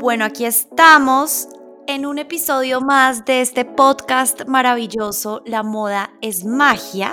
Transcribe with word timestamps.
Bueno, 0.00 0.24
aquí 0.24 0.46
estamos 0.46 1.46
en 1.86 2.06
un 2.06 2.18
episodio 2.18 2.80
más 2.80 3.26
de 3.26 3.42
este 3.42 3.66
podcast 3.66 4.46
maravilloso, 4.46 5.42
La 5.44 5.62
moda 5.62 6.14
es 6.22 6.46
magia. 6.46 7.12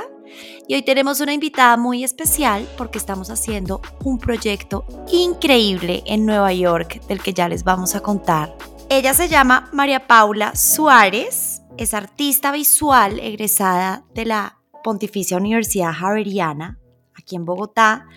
Y 0.70 0.76
hoy 0.76 0.84
tenemos 0.84 1.20
una 1.20 1.34
invitada 1.34 1.76
muy 1.76 2.06
especial 2.06 2.66
porque 2.78 2.98
estamos 2.98 3.30
haciendo 3.30 3.82
un 4.06 4.18
proyecto 4.18 4.86
increíble 5.12 6.02
en 6.06 6.26
Nueva 6.26 6.54
York 6.54 7.06
del 7.08 7.22
que 7.22 7.34
ya 7.34 7.50
les 7.50 7.66
vamos 7.66 7.94
a 7.94 8.00
contar. 8.00 8.56
Ella 8.88 9.14
se 9.14 9.28
llama 9.28 9.70
María 9.74 10.08
Paula 10.08 10.56
Suárez, 10.56 11.64
es 11.76 11.94
artista 11.94 12.54
visual 12.54 13.20
egresada 13.20 14.06
de 14.14 14.28
la 14.28 14.60
Pontificia 14.82 15.36
Universidad 15.36 15.92
Javeriana 15.92 16.80
aquí 17.28 17.36
en 17.36 17.46
Bogotá. 17.46 18.08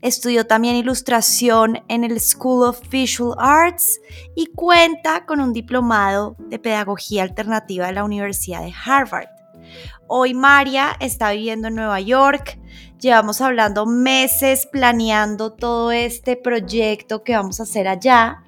Estudió 0.00 0.46
también 0.46 0.76
ilustración 0.76 1.82
en 1.88 2.04
el 2.04 2.20
School 2.20 2.68
of 2.68 2.88
Visual 2.88 3.34
Arts 3.36 4.00
y 4.36 4.46
cuenta 4.46 5.26
con 5.26 5.40
un 5.40 5.52
diplomado 5.52 6.36
de 6.38 6.60
pedagogía 6.60 7.24
alternativa 7.24 7.86
de 7.86 7.94
la 7.94 8.04
Universidad 8.04 8.62
de 8.62 8.72
Harvard. 8.72 9.26
Hoy 10.06 10.34
María 10.34 10.96
está 11.00 11.32
viviendo 11.32 11.66
en 11.66 11.74
Nueva 11.74 12.00
York. 12.00 12.60
Llevamos 13.00 13.40
hablando 13.40 13.86
meses 13.86 14.68
planeando 14.70 15.52
todo 15.52 15.90
este 15.90 16.36
proyecto 16.36 17.24
que 17.24 17.34
vamos 17.34 17.58
a 17.58 17.64
hacer 17.64 17.88
allá 17.88 18.44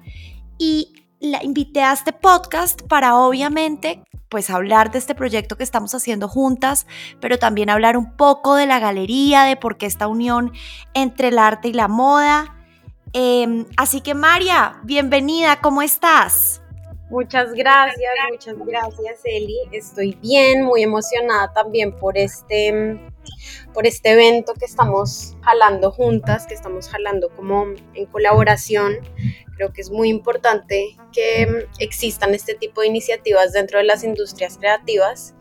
y 0.57 0.93
la 1.19 1.43
invité 1.43 1.81
a 1.81 1.91
este 1.91 2.13
podcast 2.13 2.81
para 2.83 3.17
obviamente 3.17 4.03
pues 4.33 4.49
hablar 4.49 4.91
de 4.91 4.97
este 4.97 5.13
proyecto 5.13 5.57
que 5.57 5.63
estamos 5.63 5.93
haciendo 5.93 6.27
juntas, 6.27 6.87
pero 7.19 7.37
también 7.37 7.69
hablar 7.69 7.97
un 7.97 8.13
poco 8.13 8.55
de 8.55 8.65
la 8.65 8.79
galería, 8.79 9.43
de 9.43 9.55
por 9.55 9.77
qué 9.77 9.85
esta 9.85 10.07
unión 10.07 10.51
entre 10.95 11.27
el 11.27 11.37
arte 11.37 11.67
y 11.67 11.73
la 11.73 11.87
moda. 11.87 12.55
Em, 13.13 13.67
así 13.77 14.01
que 14.01 14.15
María, 14.15 14.79
bienvenida, 14.85 15.61
¿cómo 15.61 15.83
estás? 15.83 16.62
Muchas 17.13 17.53
gracias, 17.53 18.09
muchas 18.31 18.57
gracias 18.57 19.19
Eli. 19.23 19.59
Estoy 19.71 20.17
bien, 20.19 20.63
muy 20.63 20.81
emocionada 20.81 21.53
también 21.53 21.95
por 21.95 22.17
este, 22.17 22.99
por 23.71 23.85
este 23.85 24.13
evento 24.13 24.55
que 24.55 24.65
estamos 24.65 25.37
jalando 25.43 25.91
juntas, 25.91 26.47
que 26.47 26.55
estamos 26.55 26.89
jalando 26.89 27.29
como 27.35 27.67
en 27.93 28.07
colaboración. 28.07 28.93
Creo 29.55 29.71
que 29.71 29.81
es 29.81 29.91
muy 29.91 30.09
importante 30.09 30.97
que 31.11 31.67
existan 31.77 32.33
este 32.33 32.55
tipo 32.55 32.81
de 32.81 32.87
iniciativas 32.87 33.53
dentro 33.53 33.77
de 33.77 33.83
las 33.83 34.03
industrias 34.03 34.57
creativas. 34.57 35.35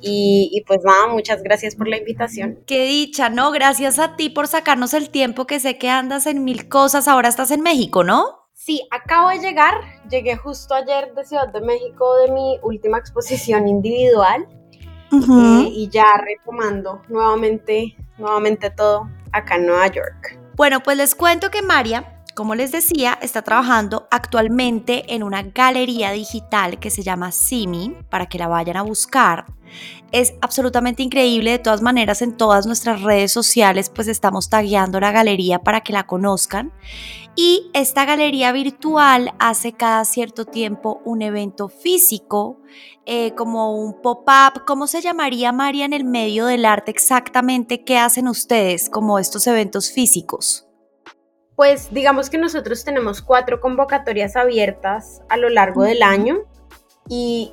Y, 0.00 0.48
y, 0.54 0.62
pues 0.62 0.80
nada, 0.82 1.08
muchas 1.08 1.42
gracias 1.42 1.76
por 1.76 1.86
la 1.86 1.98
invitación. 1.98 2.64
Qué 2.66 2.86
dicha, 2.86 3.28
¿no? 3.28 3.50
Gracias 3.50 3.98
a 3.98 4.16
ti 4.16 4.30
por 4.30 4.48
sacarnos 4.48 4.94
el 4.94 5.10
tiempo 5.10 5.46
que 5.46 5.60
sé 5.60 5.76
que 5.76 5.90
andas 5.90 6.24
en 6.24 6.44
mil 6.44 6.70
cosas. 6.70 7.08
Ahora 7.08 7.28
estás 7.28 7.50
en 7.50 7.60
México, 7.60 8.04
¿no? 8.04 8.39
Sí, 8.62 8.86
acabo 8.90 9.30
de 9.30 9.38
llegar. 9.38 9.80
Llegué 10.10 10.36
justo 10.36 10.74
ayer 10.74 11.14
de 11.14 11.24
Ciudad 11.24 11.48
de 11.48 11.62
México 11.62 12.14
de 12.16 12.30
mi 12.30 12.58
última 12.62 12.98
exposición 12.98 13.66
individual. 13.66 14.46
Eh, 15.10 15.68
y 15.72 15.88
ya 15.88 16.04
retomando 16.22 17.00
nuevamente, 17.08 17.96
nuevamente 18.18 18.68
todo 18.68 19.08
acá 19.32 19.56
en 19.56 19.66
Nueva 19.66 19.86
York. 19.86 20.38
Bueno, 20.56 20.80
pues 20.82 20.98
les 20.98 21.14
cuento 21.14 21.50
que 21.50 21.62
María 21.62 22.19
como 22.34 22.54
les 22.54 22.72
decía, 22.72 23.18
está 23.20 23.42
trabajando 23.42 24.06
actualmente 24.10 25.14
en 25.14 25.22
una 25.22 25.42
galería 25.42 26.12
digital 26.12 26.78
que 26.78 26.90
se 26.90 27.02
llama 27.02 27.32
Simi, 27.32 27.96
para 28.08 28.26
que 28.26 28.38
la 28.38 28.48
vayan 28.48 28.76
a 28.76 28.82
buscar. 28.82 29.46
Es 30.12 30.34
absolutamente 30.40 31.02
increíble, 31.02 31.52
de 31.52 31.58
todas 31.58 31.82
maneras 31.82 32.22
en 32.22 32.36
todas 32.36 32.66
nuestras 32.66 33.02
redes 33.02 33.32
sociales 33.32 33.90
pues 33.90 34.08
estamos 34.08 34.50
tagueando 34.50 34.98
la 34.98 35.12
galería 35.12 35.60
para 35.60 35.82
que 35.82 35.92
la 35.92 36.06
conozcan. 36.06 36.72
Y 37.36 37.70
esta 37.74 38.04
galería 38.04 38.50
virtual 38.52 39.32
hace 39.38 39.72
cada 39.72 40.04
cierto 40.04 40.44
tiempo 40.44 41.00
un 41.04 41.22
evento 41.22 41.68
físico, 41.68 42.60
eh, 43.06 43.34
como 43.34 43.76
un 43.76 44.02
pop-up. 44.02 44.64
¿Cómo 44.66 44.86
se 44.86 45.00
llamaría, 45.00 45.52
María, 45.52 45.84
en 45.84 45.92
el 45.92 46.04
medio 46.04 46.46
del 46.46 46.64
arte 46.64 46.90
exactamente? 46.90 47.84
¿Qué 47.84 47.98
hacen 47.98 48.26
ustedes 48.26 48.90
como 48.90 49.18
estos 49.18 49.46
eventos 49.46 49.92
físicos? 49.92 50.69
Pues 51.60 51.92
digamos 51.92 52.30
que 52.30 52.38
nosotros 52.38 52.86
tenemos 52.86 53.20
cuatro 53.20 53.60
convocatorias 53.60 54.34
abiertas 54.34 55.20
a 55.28 55.36
lo 55.36 55.50
largo 55.50 55.82
del 55.82 56.02
año 56.02 56.38
y 57.06 57.52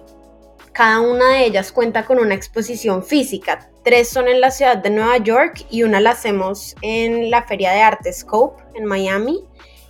cada 0.71 1.01
una 1.01 1.33
de 1.33 1.43
ellas 1.43 1.73
cuenta 1.73 2.05
con 2.05 2.17
una 2.17 2.33
exposición 2.33 3.03
física. 3.03 3.69
Tres 3.83 4.07
son 4.07 4.29
en 4.29 4.39
la 4.39 4.49
ciudad 4.49 4.77
de 4.77 4.91
Nueva 4.91 5.17
York 5.17 5.65
y 5.69 5.83
una 5.83 5.99
la 5.99 6.11
hacemos 6.11 6.73
en 6.81 7.29
la 7.29 7.43
Feria 7.43 7.73
de 7.73 7.81
Arte 7.81 8.13
Scope 8.13 8.63
en 8.75 8.85
Miami, 8.85 9.43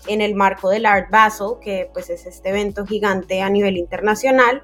en 0.07 0.21
el 0.21 0.33
marco 0.33 0.69
del 0.69 0.87
Art 0.87 1.11
Basel, 1.11 1.49
que 1.61 1.91
pues 1.93 2.09
es 2.09 2.25
este 2.25 2.49
evento 2.49 2.87
gigante 2.87 3.43
a 3.43 3.51
nivel 3.51 3.77
internacional. 3.77 4.63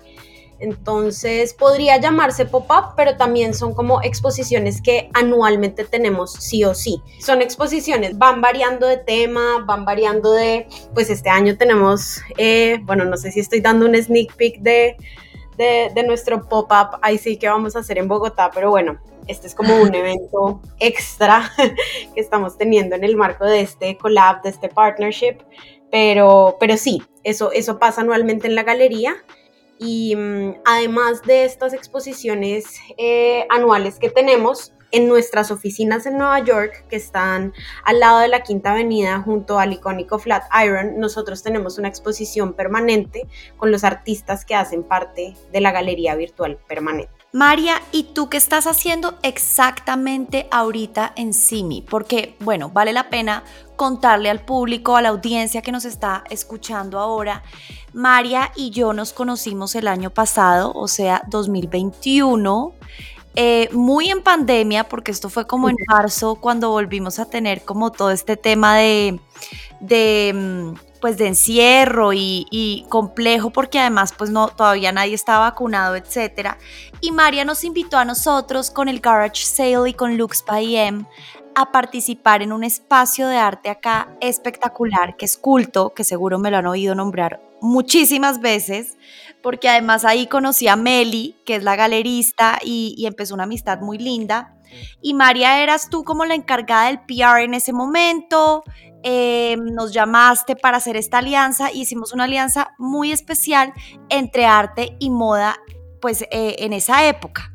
Entonces 0.60 1.54
podría 1.54 1.98
llamarse 1.98 2.46
pop-up, 2.46 2.96
pero 2.96 3.18
también 3.18 3.54
son 3.54 3.74
como 3.74 4.02
exposiciones 4.02 4.82
que 4.82 5.10
anualmente 5.14 5.84
tenemos 5.84 6.34
sí 6.34 6.64
o 6.64 6.74
sí. 6.74 7.02
Son 7.20 7.42
exposiciones, 7.42 8.18
van 8.18 8.42
variando 8.42 8.88
de 8.88 8.98
tema, 8.98 9.64
van 9.66 9.86
variando 9.86 10.32
de, 10.32 10.68
pues 10.94 11.10
este 11.10 11.30
año 11.30 11.58
tenemos, 11.58 12.22
eh, 12.38 12.80
bueno, 12.84 13.06
no 13.06 13.18
sé 13.18 13.32
si 13.32 13.40
estoy 13.40 13.62
dando 13.62 13.86
un 13.86 13.96
sneak 13.96 14.36
peek 14.36 14.60
de, 14.60 14.96
de, 15.58 16.04
nuestro 16.04 16.48
pop-up, 16.48 17.00
ahí 17.02 17.18
sí 17.18 17.38
que 17.38 17.48
vamos 17.48 17.76
a 17.76 17.80
hacer 17.80 17.98
en 17.98 18.08
Bogotá, 18.08 18.50
pero 18.54 18.70
bueno, 18.70 19.00
este 19.28 19.48
es 19.48 19.56
como 19.56 19.76
un 19.76 19.94
evento 19.96 20.62
extra 20.80 21.52
que 22.16 22.22
estamos 22.22 22.58
teniendo 22.58 22.96
en 22.96 23.04
el 23.04 23.16
marco 23.16 23.46
de 23.46 23.62
este 23.62 23.98
collab, 23.98 24.42
de 24.42 24.50
este 24.50 24.70
partnership, 24.70 25.38
pero, 25.92 26.58
pero 26.60 26.78
sí, 26.78 27.04
eso, 27.24 27.52
eso 27.52 27.80
pasa 27.80 28.02
anualmente 28.02 28.48
en 28.48 28.56
la 28.56 28.64
galería. 28.64 29.16
Y 29.80 30.16
mm, 30.16 30.62
además 30.66 31.22
de 31.24 31.46
estas 31.46 31.74
exposiciones 31.74 32.66
eh, 32.98 33.46
anuales 33.50 34.00
que 34.00 34.10
tenemos, 34.10 34.74
en 34.94 35.08
nuestras 35.08 35.50
oficinas 35.50 36.06
en 36.06 36.20
Nueva 36.20 36.40
York, 36.40 36.86
que 36.88 36.96
están 36.96 37.52
al 37.84 38.00
lado 38.00 38.20
de 38.20 38.28
la 38.28 38.44
Quinta 38.44 38.74
Avenida 38.74 39.20
junto 39.22 39.58
al 39.58 39.74
icónico 39.74 40.20
Flatiron, 40.20 41.00
nosotros 41.00 41.42
tenemos 41.42 41.80
una 41.80 41.88
exposición 41.88 42.54
permanente 42.54 43.28
con 43.58 43.72
los 43.72 43.84
artistas 43.84 44.46
que 44.46 44.54
hacen 44.54 44.84
parte 44.84 45.34
de 45.52 45.62
la 45.62 45.72
galería 45.72 46.16
virtual 46.16 46.60
permanente. 46.68 47.23
María, 47.34 47.82
¿y 47.92 48.04
tú 48.04 48.30
qué 48.30 48.38
estás 48.38 48.68
haciendo 48.68 49.18
exactamente 49.24 50.48
ahorita 50.52 51.14
en 51.16 51.34
Simi? 51.34 51.82
Porque, 51.82 52.36
bueno, 52.40 52.70
vale 52.70 52.94
la 52.94 53.10
pena 53.10 53.44
contarle 53.76 54.30
al 54.30 54.46
público, 54.46 54.96
a 54.96 55.02
la 55.02 55.10
audiencia 55.10 55.64
que 55.64 55.72
nos 55.72 55.84
está 55.84 56.24
escuchando 56.30 57.00
ahora. 57.00 57.42
María 57.92 58.52
y 58.56 58.70
yo 58.70 58.94
nos 58.94 59.14
conocimos 59.14 59.74
el 59.74 59.88
año 59.88 60.12
pasado, 60.12 60.74
o 60.76 60.88
sea, 60.88 61.24
2021. 61.28 62.76
Eh, 63.34 63.68
muy 63.72 64.12
en 64.12 64.22
pandemia, 64.22 64.88
porque 64.88 65.10
esto 65.10 65.28
fue 65.28 65.48
como 65.48 65.70
en 65.70 65.78
marzo 65.88 66.36
cuando 66.36 66.70
volvimos 66.70 67.18
a 67.18 67.26
tener 67.26 67.64
como 67.64 67.92
todo 67.92 68.12
este 68.12 68.38
tema 68.38 68.78
de, 68.78 69.20
de 69.80 70.34
mm, 70.36 70.93
pues 71.04 71.18
de 71.18 71.28
encierro 71.28 72.14
y, 72.14 72.86
complejo 72.88 73.50
porque 73.50 73.78
además 73.78 74.14
pues 74.18 74.30
no 74.30 74.48
todavía 74.48 74.94
nadie 74.94 75.16
está 75.16 75.38
vacunado, 75.38 75.98
etcétera. 75.98 76.58
Y 77.02 77.12
María 77.12 77.44
nos 77.44 77.66
invitó 77.66 77.98
a 77.98 78.06
nosotros 78.06 78.72
con 78.72 78.88
el 78.88 79.02
Garage 79.02 79.44
Sale 79.44 79.90
y 79.90 79.94
con 79.96 80.16
Lux 80.16 80.46
by 80.48 80.78
M 80.78 81.06
a 81.56 81.74
participar 81.74 82.42
en 82.42 82.54
un 82.54 82.64
espacio 82.64 83.28
de 83.28 83.36
arte 83.36 83.70
acá 83.70 84.16
espectacular 84.22 85.18
que 85.18 85.26
es 85.26 85.36
culto, 85.36 85.94
que 85.94 86.06
seguro 86.06 86.40
me 86.40 86.50
lo 86.50 86.56
han 86.60 86.68
oído 86.68 86.96
nombrar 86.96 87.42
muchísimas 87.60 88.40
veces, 88.40 88.96
porque 89.42 89.68
además 89.68 90.06
ahí 90.06 90.28
conocí 90.28 90.70
a 90.70 90.78
Meli, 90.78 91.36
que 91.46 91.56
es 91.56 91.64
la 91.64 91.76
galerista, 91.76 92.60
y, 92.64 92.96
y 92.98 93.08
empezó 93.08 93.34
una 93.34 93.44
amistad 93.44 93.82
muy 93.82 93.98
linda. 93.98 94.56
Y 95.02 95.14
María, 95.14 95.62
eras 95.62 95.90
tú 95.90 96.04
como 96.04 96.26
la 96.26 96.36
encargada 96.36 96.88
del 96.88 97.02
PR 97.02 97.44
en 97.44 97.54
ese 97.54 97.74
momento, 97.74 98.64
eh, 99.04 99.58
nos 99.58 99.94
llamaste 99.94 100.56
para 100.56 100.78
hacer 100.78 100.96
esta 100.96 101.18
alianza 101.18 101.72
y 101.72 101.82
hicimos 101.82 102.14
una 102.14 102.24
alianza 102.24 102.74
muy 102.78 103.12
especial 103.12 103.74
entre 104.10 104.46
arte 104.46 104.96
y 105.00 105.10
moda, 105.10 105.58
pues 106.02 106.22
eh, 106.24 106.56
en 106.60 106.72
esa 106.72 107.06
época. 107.08 107.54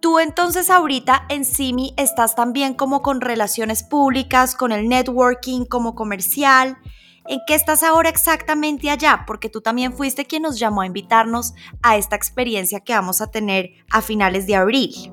Tú 0.00 0.18
entonces 0.18 0.68
ahorita 0.68 1.24
en 1.30 1.46
Simi 1.46 1.94
estás 1.96 2.34
también 2.34 2.74
como 2.74 3.00
con 3.00 3.22
relaciones 3.22 3.82
públicas, 3.82 4.54
con 4.54 4.70
el 4.70 4.88
networking, 4.88 5.64
como 5.64 5.94
comercial. 5.94 6.76
¿En 7.26 7.40
qué 7.46 7.54
estás 7.54 7.82
ahora 7.82 8.10
exactamente 8.10 8.90
allá? 8.90 9.24
Porque 9.26 9.48
tú 9.48 9.62
también 9.62 9.94
fuiste 9.94 10.26
quien 10.26 10.42
nos 10.42 10.58
llamó 10.58 10.82
a 10.82 10.86
invitarnos 10.86 11.54
a 11.82 11.96
esta 11.96 12.16
experiencia 12.16 12.80
que 12.80 12.92
vamos 12.92 13.22
a 13.22 13.30
tener 13.30 13.70
a 13.90 14.02
finales 14.02 14.46
de 14.46 14.56
abril. 14.56 15.12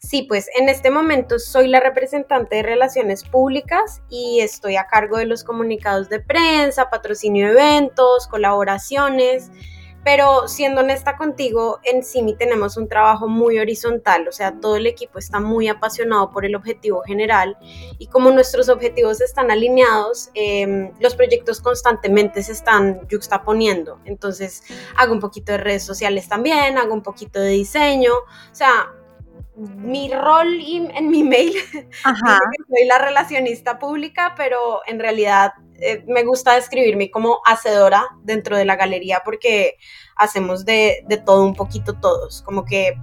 Sí, 0.00 0.22
pues 0.22 0.48
en 0.56 0.68
este 0.68 0.92
momento 0.92 1.40
soy 1.40 1.66
la 1.66 1.80
representante 1.80 2.56
de 2.56 2.62
relaciones 2.62 3.24
públicas 3.24 4.00
y 4.08 4.40
estoy 4.40 4.76
a 4.76 4.86
cargo 4.86 5.16
de 5.16 5.26
los 5.26 5.42
comunicados 5.42 6.08
de 6.08 6.20
prensa, 6.20 6.88
patrocinio 6.88 7.46
de 7.46 7.52
eventos, 7.52 8.28
colaboraciones. 8.28 9.50
Pero 10.04 10.46
siendo 10.46 10.82
honesta 10.82 11.16
contigo, 11.16 11.80
en 11.82 12.04
CIMI 12.04 12.36
tenemos 12.36 12.76
un 12.76 12.88
trabajo 12.88 13.26
muy 13.26 13.58
horizontal, 13.58 14.28
o 14.28 14.32
sea, 14.32 14.58
todo 14.60 14.76
el 14.76 14.86
equipo 14.86 15.18
está 15.18 15.40
muy 15.40 15.66
apasionado 15.66 16.30
por 16.30 16.46
el 16.46 16.54
objetivo 16.54 17.02
general 17.02 17.58
y 17.98 18.06
como 18.06 18.30
nuestros 18.30 18.68
objetivos 18.68 19.20
están 19.20 19.50
alineados, 19.50 20.30
em, 20.34 20.92
los 21.00 21.16
proyectos 21.16 21.60
constantemente 21.60 22.44
se 22.44 22.52
están 22.52 23.00
juxtaponiendo. 23.10 23.98
Entonces, 24.04 24.62
hago 24.96 25.12
un 25.12 25.20
poquito 25.20 25.50
de 25.52 25.58
redes 25.58 25.82
sociales 25.82 26.28
también, 26.28 26.78
hago 26.78 26.94
un 26.94 27.02
poquito 27.02 27.40
de 27.40 27.50
diseño, 27.50 28.12
o 28.14 28.54
sea, 28.54 28.92
mi 29.58 30.12
rol 30.12 30.60
en 30.62 31.10
mi 31.10 31.24
mail, 31.24 31.52
Ajá. 32.04 32.38
soy 32.68 32.86
la 32.86 32.98
relacionista 32.98 33.78
pública, 33.78 34.34
pero 34.36 34.80
en 34.86 35.00
realidad 35.00 35.52
eh, 35.80 36.04
me 36.06 36.22
gusta 36.22 36.54
describirme 36.54 37.10
como 37.10 37.40
hacedora 37.44 38.06
dentro 38.22 38.56
de 38.56 38.64
la 38.64 38.76
galería 38.76 39.22
porque 39.24 39.76
hacemos 40.16 40.64
de, 40.64 41.04
todo 41.26 41.44
un 41.44 41.54
poquito 41.54 41.94
todos, 41.94 42.42
como 42.42 42.64
que 42.64 42.94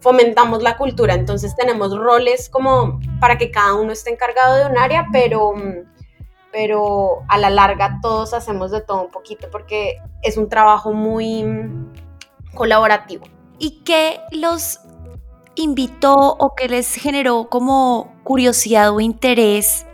fomentamos 0.00 0.62
la 0.62 0.76
cultura, 0.76 1.14
entonces 1.14 1.56
tenemos 1.56 1.96
roles 1.96 2.50
como 2.50 3.00
para 3.20 3.38
que 3.38 3.50
cada 3.50 3.74
uno 3.74 3.92
esté 3.92 4.10
encargado 4.10 4.56
de 4.56 4.66
un 4.66 4.76
área, 4.76 5.06
pero, 5.12 5.54
pero 6.52 7.22
a 7.28 7.38
la 7.38 7.48
larga 7.48 7.98
todos 8.02 8.34
hacemos 8.34 8.70
de 8.70 8.82
todo 8.82 9.02
un 9.02 9.10
poquito 9.10 9.48
porque 9.50 9.96
es 10.22 10.36
un 10.36 10.48
trabajo 10.48 10.92
muy 10.92 11.44
colaborativo. 12.54 13.26
¿Y 13.58 13.82
qué 13.84 14.20
los 14.32 14.80
invitó 15.56 16.14
o 16.14 16.54
qué 16.54 16.68
les 16.68 16.94
generó 16.94 17.48
como 17.48 18.14
curiosidad 18.22 18.94
o 18.94 19.00
interés 19.00 19.86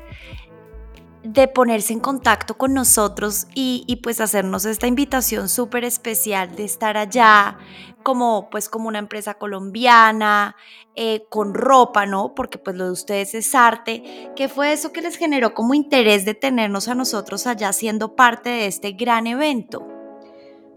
de 1.23 1.47
ponerse 1.47 1.93
en 1.93 2.00
contacto 2.00 2.59
con 2.59 2.75
nosotros 2.75 3.47
y, 3.55 4.00
pues 4.03 4.20
hacernos 4.20 4.64
esta 4.64 4.87
invitación 4.87 5.49
súper 5.49 5.85
especial 5.85 6.56
de 6.56 6.64
estar 6.64 6.97
allá 6.97 7.59
como 8.03 8.50
pues 8.50 8.69
como 8.69 8.88
una 8.88 8.99
empresa 8.99 9.35
colombiana, 9.35 10.56
eh, 10.97 11.25
con 11.31 11.55
ropa, 11.55 12.05
¿no? 12.05 12.35
Porque 12.35 12.59
pues 12.59 12.76
lo 12.76 12.87
de 12.87 12.91
ustedes 12.91 13.35
es 13.35 13.55
arte. 13.55 14.32
¿Qué 14.35 14.49
fue 14.49 14.73
eso 14.73 14.93
que 14.93 15.03
les 15.03 15.17
generó 15.17 15.55
como 15.55 15.75
interés 15.75 16.25
de 16.25 16.35
tenernos 16.35 16.88
a 16.88 16.97
nosotros 16.97 17.47
allá 17.47 17.73
siendo 17.73 18.17
parte 18.17 18.50
de 18.50 18.67
este 18.67 18.93
gran 18.93 19.29
evento? 19.29 19.91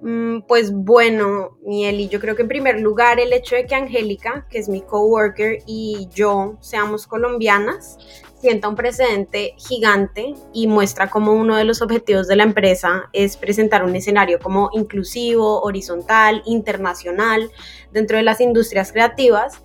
Mm, 0.08 0.42
pues 0.48 0.72
bueno, 0.72 1.58
Mieli, 1.66 2.08
yo 2.10 2.20
creo 2.20 2.36
que 2.36 2.44
en 2.44 2.48
primer 2.48 2.80
lugar 2.80 3.20
el 3.20 3.34
hecho 3.34 3.56
de 3.56 3.66
que 3.66 3.74
Angélica, 3.74 4.46
que 4.52 4.60
es 4.60 4.70
mi 4.70 4.82
coworker, 4.82 5.64
y 5.66 6.08
yo 6.14 6.58
seamos 6.62 7.08
colombianas, 7.08 7.98
sienta 8.40 8.70
un 8.70 8.76
precedente 8.76 9.56
gigante 9.58 10.36
y 10.54 10.68
muestra 10.68 11.10
como 11.10 11.34
uno 11.34 11.56
de 11.56 11.64
los 11.64 11.82
objetivos 11.82 12.28
de 12.28 12.36
la 12.36 12.44
empresa 12.44 13.10
es 13.14 13.36
presentar 13.36 13.84
un 13.84 13.96
escenario 13.96 14.38
como 14.38 14.70
inclusivo, 14.74 15.62
horizontal, 15.64 16.44
internacional 16.46 17.50
dentro 17.92 18.18
de 18.18 18.24
las 18.24 18.42
industrias 18.42 18.92
creativas. 18.92 19.64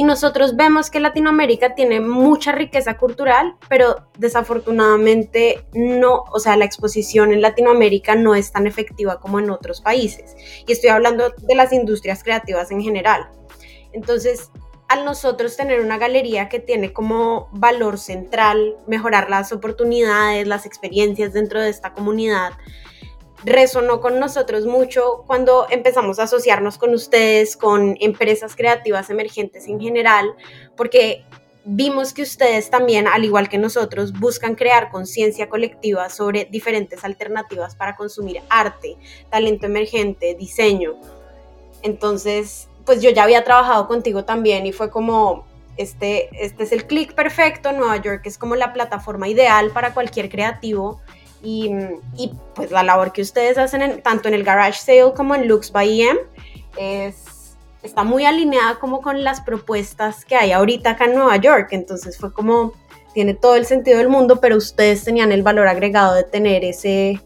Y 0.00 0.02
nosotros 0.02 0.56
vemos 0.56 0.88
que 0.90 0.98
Latinoamérica 0.98 1.74
tiene 1.74 2.00
mucha 2.00 2.52
riqueza 2.52 2.96
cultural, 2.96 3.56
pero 3.68 4.08
desafortunadamente 4.16 5.66
no, 5.74 6.24
o 6.32 6.40
sea, 6.40 6.56
la 6.56 6.64
exposición 6.64 7.34
en 7.34 7.42
Latinoamérica 7.42 8.14
no 8.14 8.34
es 8.34 8.50
tan 8.50 8.66
efectiva 8.66 9.20
como 9.20 9.40
en 9.40 9.50
otros 9.50 9.82
países. 9.82 10.34
Y 10.66 10.72
estoy 10.72 10.88
hablando 10.88 11.28
de 11.36 11.54
las 11.54 11.74
industrias 11.74 12.24
creativas 12.24 12.70
en 12.70 12.80
general. 12.80 13.28
Entonces, 13.92 14.50
al 14.88 15.04
nosotros 15.04 15.54
tener 15.58 15.80
una 15.82 15.98
galería 15.98 16.48
que 16.48 16.60
tiene 16.60 16.94
como 16.94 17.50
valor 17.52 17.98
central 17.98 18.76
mejorar 18.86 19.28
las 19.28 19.52
oportunidades, 19.52 20.46
las 20.46 20.64
experiencias 20.64 21.34
dentro 21.34 21.60
de 21.60 21.68
esta 21.68 21.92
comunidad, 21.92 22.52
resonó 23.44 24.00
con 24.00 24.18
nosotros 24.18 24.66
mucho 24.66 25.24
cuando 25.26 25.66
empezamos 25.70 26.18
a 26.18 26.24
asociarnos 26.24 26.78
con 26.78 26.92
ustedes, 26.94 27.56
con 27.56 27.96
empresas 28.00 28.54
creativas 28.54 29.10
emergentes 29.10 29.66
en 29.66 29.80
general, 29.80 30.34
porque 30.76 31.24
vimos 31.64 32.12
que 32.12 32.22
ustedes 32.22 32.70
también, 32.70 33.06
al 33.06 33.24
igual 33.24 33.48
que 33.48 33.58
nosotros, 33.58 34.12
buscan 34.12 34.54
crear 34.54 34.90
conciencia 34.90 35.48
colectiva 35.48 36.08
sobre 36.08 36.46
diferentes 36.46 37.04
alternativas 37.04 37.74
para 37.76 37.96
consumir 37.96 38.42
arte, 38.48 38.96
talento 39.30 39.66
emergente, 39.66 40.34
diseño. 40.34 40.94
Entonces, 41.82 42.68
pues 42.84 43.00
yo 43.02 43.10
ya 43.10 43.24
había 43.24 43.44
trabajado 43.44 43.86
contigo 43.86 44.24
también 44.24 44.66
y 44.66 44.72
fue 44.72 44.90
como, 44.90 45.46
este, 45.76 46.28
este 46.32 46.64
es 46.64 46.72
el 46.72 46.86
clic 46.86 47.14
perfecto, 47.14 47.72
Nueva 47.72 47.96
York 47.98 48.22
es 48.24 48.36
como 48.36 48.56
la 48.56 48.72
plataforma 48.72 49.28
ideal 49.28 49.70
para 49.70 49.94
cualquier 49.94 50.28
creativo 50.28 51.00
y, 51.42 51.70
y 52.16 52.32
pues 52.54 52.70
la 52.70 52.82
labor 52.82 53.12
que 53.12 53.22
ustedes 53.22 53.58
hacen 53.58 54.02
tanto 54.02 54.28
en 54.28 54.34
el 54.34 54.44
Garage 54.44 54.80
Sale 54.80 55.12
como 55.14 55.34
en 55.34 55.48
Lux 55.48 55.72
by 55.72 56.02
EM 56.02 56.18
es, 56.76 57.56
está 57.82 58.04
muy 58.04 58.24
alineada 58.24 58.78
como 58.78 59.00
con 59.00 59.24
las 59.24 59.40
propuestas 59.40 60.24
que 60.24 60.36
hay 60.36 60.52
ahorita 60.52 60.90
acá 60.90 61.06
en 61.06 61.14
Nueva 61.14 61.36
York, 61.36 61.68
entonces 61.72 62.18
fue 62.18 62.32
como, 62.32 62.72
tiene 63.14 63.34
todo 63.34 63.56
el 63.56 63.66
sentido 63.66 63.98
del 63.98 64.08
mundo, 64.08 64.40
pero 64.40 64.56
ustedes 64.56 65.04
tenían 65.04 65.32
el 65.32 65.42
valor 65.42 65.68
agregado 65.68 66.14
de 66.14 66.24
tener 66.24 66.64
ese 66.64 67.20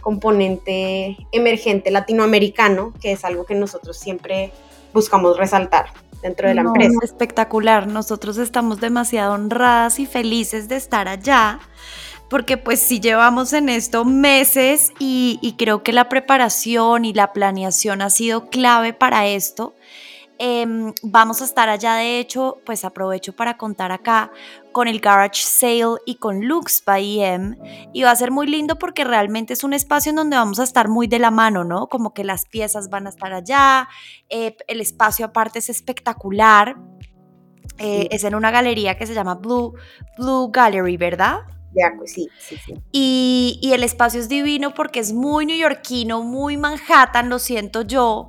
componente 0.00 1.16
emergente 1.32 1.90
latinoamericano, 1.90 2.94
que 3.00 3.12
es 3.12 3.24
algo 3.24 3.44
que 3.44 3.54
nosotros 3.54 3.98
siempre 3.98 4.52
buscamos 4.94 5.36
resaltar 5.36 5.86
dentro 6.22 6.48
de 6.48 6.54
la 6.54 6.62
empresa. 6.62 6.98
Espectacular, 7.02 7.86
nosotros 7.86 8.38
estamos 8.38 8.80
demasiado 8.80 9.34
honradas 9.34 9.98
y 9.98 10.06
felices 10.06 10.68
de 10.68 10.76
estar 10.76 11.08
allá, 11.08 11.60
porque 12.28 12.56
pues 12.56 12.80
sí 12.80 13.00
llevamos 13.00 13.52
en 13.52 13.68
esto 13.68 14.04
meses 14.04 14.92
y, 14.98 15.38
y 15.42 15.54
creo 15.54 15.82
que 15.82 15.92
la 15.92 16.08
preparación 16.08 17.04
y 17.04 17.12
la 17.12 17.32
planeación 17.32 18.02
ha 18.02 18.10
sido 18.10 18.50
clave 18.50 18.92
para 18.92 19.26
esto. 19.26 19.74
Em, 20.40 20.92
vamos 21.02 21.42
a 21.42 21.44
estar 21.44 21.68
allá, 21.68 21.94
de 21.94 22.20
hecho, 22.20 22.58
pues 22.64 22.84
aprovecho 22.84 23.34
para 23.34 23.56
contar 23.56 23.90
acá 23.90 24.30
con 24.70 24.86
el 24.86 25.00
Garage 25.00 25.42
Sale 25.42 25.96
y 26.06 26.14
con 26.14 26.42
Lux 26.46 26.84
by 26.86 27.20
EM. 27.20 27.56
Y 27.92 28.04
va 28.04 28.12
a 28.12 28.16
ser 28.16 28.30
muy 28.30 28.46
lindo 28.46 28.78
porque 28.78 29.02
realmente 29.02 29.52
es 29.54 29.64
un 29.64 29.72
espacio 29.72 30.10
en 30.10 30.16
donde 30.16 30.36
vamos 30.36 30.60
a 30.60 30.64
estar 30.64 30.88
muy 30.88 31.08
de 31.08 31.18
la 31.18 31.32
mano, 31.32 31.64
¿no? 31.64 31.88
Como 31.88 32.14
que 32.14 32.22
las 32.22 32.44
piezas 32.44 32.88
van 32.88 33.06
a 33.06 33.10
estar 33.10 33.32
allá, 33.32 33.88
eh, 34.28 34.56
el 34.68 34.80
espacio 34.80 35.26
aparte 35.26 35.58
es 35.58 35.70
espectacular. 35.70 36.76
Eh, 37.78 38.08
es 38.12 38.22
en 38.22 38.36
una 38.36 38.52
galería 38.52 38.96
que 38.96 39.06
se 39.06 39.14
llama 39.14 39.34
Blue, 39.34 39.74
Blue 40.16 40.50
Gallery, 40.52 40.96
¿verdad? 40.96 41.40
Pues 41.96 42.12
sí, 42.12 42.28
sí, 42.38 42.56
sí. 42.64 42.74
Y, 42.92 43.58
y, 43.62 43.72
el 43.72 43.82
espacio 43.82 44.20
es 44.20 44.28
divino 44.28 44.74
porque 44.74 45.00
es 45.00 45.12
muy 45.12 45.46
neoyorquino, 45.46 46.22
muy 46.22 46.56
Manhattan, 46.56 47.28
lo 47.28 47.38
siento 47.38 47.82
yo. 47.82 48.28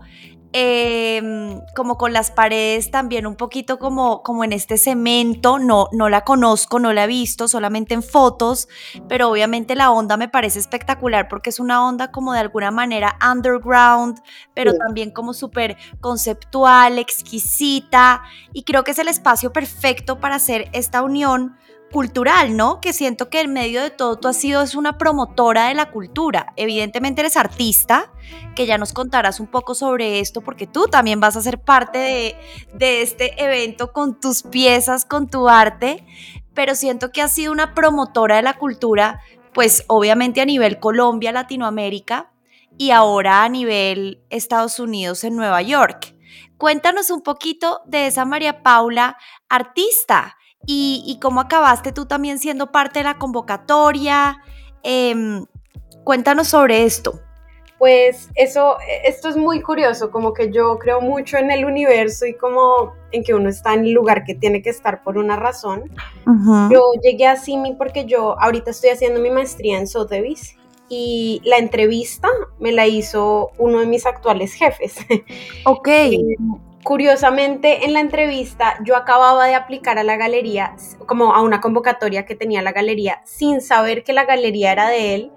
Em, 0.52 1.62
como 1.76 2.00
con 2.00 2.12
las 2.12 2.32
paredes 2.32 2.90
también 2.90 3.28
un 3.28 3.36
poquito 3.36 3.78
como, 3.78 4.24
como 4.24 4.44
en 4.44 4.52
este 4.52 4.80
cemento, 4.80 5.60
no, 5.60 5.90
no 5.92 6.10
la 6.10 6.22
conozco, 6.22 6.80
no 6.80 6.92
la 6.92 7.04
he 7.04 7.08
visto, 7.08 7.48
solamente 7.48 7.94
en 7.94 8.02
fotos, 8.02 8.68
pero 9.08 9.30
obviamente 9.30 9.76
la 9.76 9.92
onda 9.92 10.18
me 10.18 10.28
parece 10.28 10.58
espectacular 10.58 11.28
porque 11.28 11.52
es 11.52 11.60
una 11.60 11.86
onda 11.88 12.10
como 12.10 12.34
de 12.34 12.40
alguna 12.40 12.72
manera 12.72 13.16
underground, 13.32 14.22
pero 14.56 14.74
también 14.74 15.12
como 15.12 15.36
súper 15.36 15.78
conceptual, 16.02 16.98
exquisita, 16.98 18.24
y 18.52 18.64
creo 18.64 18.84
que 18.84 18.92
es 18.92 19.00
el 19.00 19.08
espacio 19.08 19.54
perfecto 19.54 20.20
para 20.20 20.38
hacer 20.38 20.68
esta 20.74 21.04
unión 21.04 21.58
cultural, 21.92 22.56
¿no? 22.56 22.82
Que 22.82 22.94
siento 22.94 23.30
que 23.30 23.42
en 23.42 23.54
medio 23.54 23.82
de 23.82 23.90
todo 23.90 24.18
tú 24.18 24.28
has 24.28 24.38
sido 24.38 24.62
es 24.62 24.76
una 24.76 24.98
promotora 24.98 25.68
de 25.68 25.74
la 25.74 25.92
cultura. 25.92 26.54
Evidentemente 26.56 27.22
eres 27.22 27.38
artista, 27.38 28.12
que 28.56 28.66
ya 28.66 28.78
nos 28.78 28.94
contarás 28.94 29.40
un 29.40 29.48
poco 29.48 29.76
sobre 29.76 30.20
esto, 30.20 30.42
porque 30.42 30.68
tú 30.68 30.88
también 30.88 31.20
vas 31.20 31.36
a 31.36 31.42
ser 31.42 31.60
parte 31.60 31.98
de, 31.98 32.36
de 32.74 33.02
este 33.02 33.44
evento 33.44 33.92
con 33.92 34.20
tus 34.20 34.44
piezas, 34.44 35.06
con 35.06 35.28
tu 35.28 35.50
arte, 35.50 36.06
pero 36.54 36.76
siento 36.76 37.12
que 37.12 37.22
has 37.22 37.32
sido 37.32 37.52
una 37.52 37.74
promotora 37.74 38.36
de 38.36 38.44
la 38.44 38.58
cultura, 38.58 39.22
pues 39.54 39.84
obviamente 39.88 40.42
a 40.42 40.46
nivel 40.46 40.80
Colombia, 40.80 41.32
Latinoamérica, 41.32 42.32
y 42.78 42.92
ahora 42.92 43.44
a 43.44 43.50
nivel 43.50 44.24
Estados 44.30 44.80
Unidos 44.80 45.24
en 45.24 45.36
Nueva 45.36 45.62
York. 45.62 46.16
Cuéntanos 46.58 47.10
un 47.10 47.22
poquito 47.22 47.82
de 47.86 48.08
esa 48.08 48.26
María 48.26 48.64
Paula 48.64 49.18
artista 49.50 50.38
y, 50.66 51.18
cómo 51.22 51.42
acabaste 51.42 51.92
tú 51.92 52.06
también 52.06 52.40
siendo 52.40 52.72
parte 52.72 53.00
de 53.00 53.06
la 53.06 53.18
convocatoria. 53.18 54.38
Em, 54.84 55.46
cuéntanos 56.04 56.48
sobre 56.48 56.84
esto. 56.84 57.20
Pues 57.80 58.30
eso, 58.36 58.78
esto 59.06 59.30
es 59.30 59.38
muy 59.38 59.62
curioso, 59.62 60.12
como 60.12 60.34
que 60.34 60.52
yo 60.52 60.78
creo 60.80 61.00
mucho 61.00 61.38
en 61.38 61.50
el 61.50 61.64
universo 61.64 62.26
y 62.26 62.34
como 62.34 62.94
en 63.12 63.24
que 63.24 63.34
uno 63.34 63.50
está 63.50 63.74
en 63.74 63.86
el 63.86 63.94
lugar 63.94 64.26
que 64.26 64.36
tiene 64.36 64.62
que 64.62 64.70
estar 64.70 65.02
por 65.02 65.18
una 65.18 65.38
razón. 65.38 65.90
Yo 66.70 66.92
llegué 67.02 67.26
a 67.26 67.38
Simi 67.38 67.76
porque 67.76 68.04
yo 68.06 68.38
ahorita 68.40 68.72
estoy 68.72 68.90
haciendo 68.90 69.22
mi 69.22 69.32
maestría 69.32 69.80
en 69.80 69.88
Sotheby's 69.88 70.58
y 70.90 71.42
la 71.46 71.58
entrevista 71.58 72.28
me 72.60 72.74
la 72.74 72.86
hizo 72.86 73.52
uno 73.58 73.80
de 73.80 73.86
mis 73.86 74.06
actuales 74.06 74.54
jefes. 74.54 74.98
Ok. 75.66 75.88
Curiosamente, 76.84 77.86
en 77.86 77.94
la 77.94 78.00
entrevista 78.00 78.78
yo 78.86 78.96
acababa 78.96 79.46
de 79.48 79.56
aplicar 79.56 80.00
a 80.00 80.04
la 80.04 80.16
galería, 80.16 80.76
como 81.06 81.34
a 81.34 81.42
una 81.42 81.60
convocatoria 81.60 82.26
que 82.26 82.36
tenía 82.36 82.62
la 82.62 82.72
galería, 82.72 83.22
sin 83.26 83.62
saber 83.62 84.04
que 84.04 84.14
la 84.14 84.26
galería 84.26 84.72
era 84.72 84.90
de 84.90 85.16
él. 85.16 85.32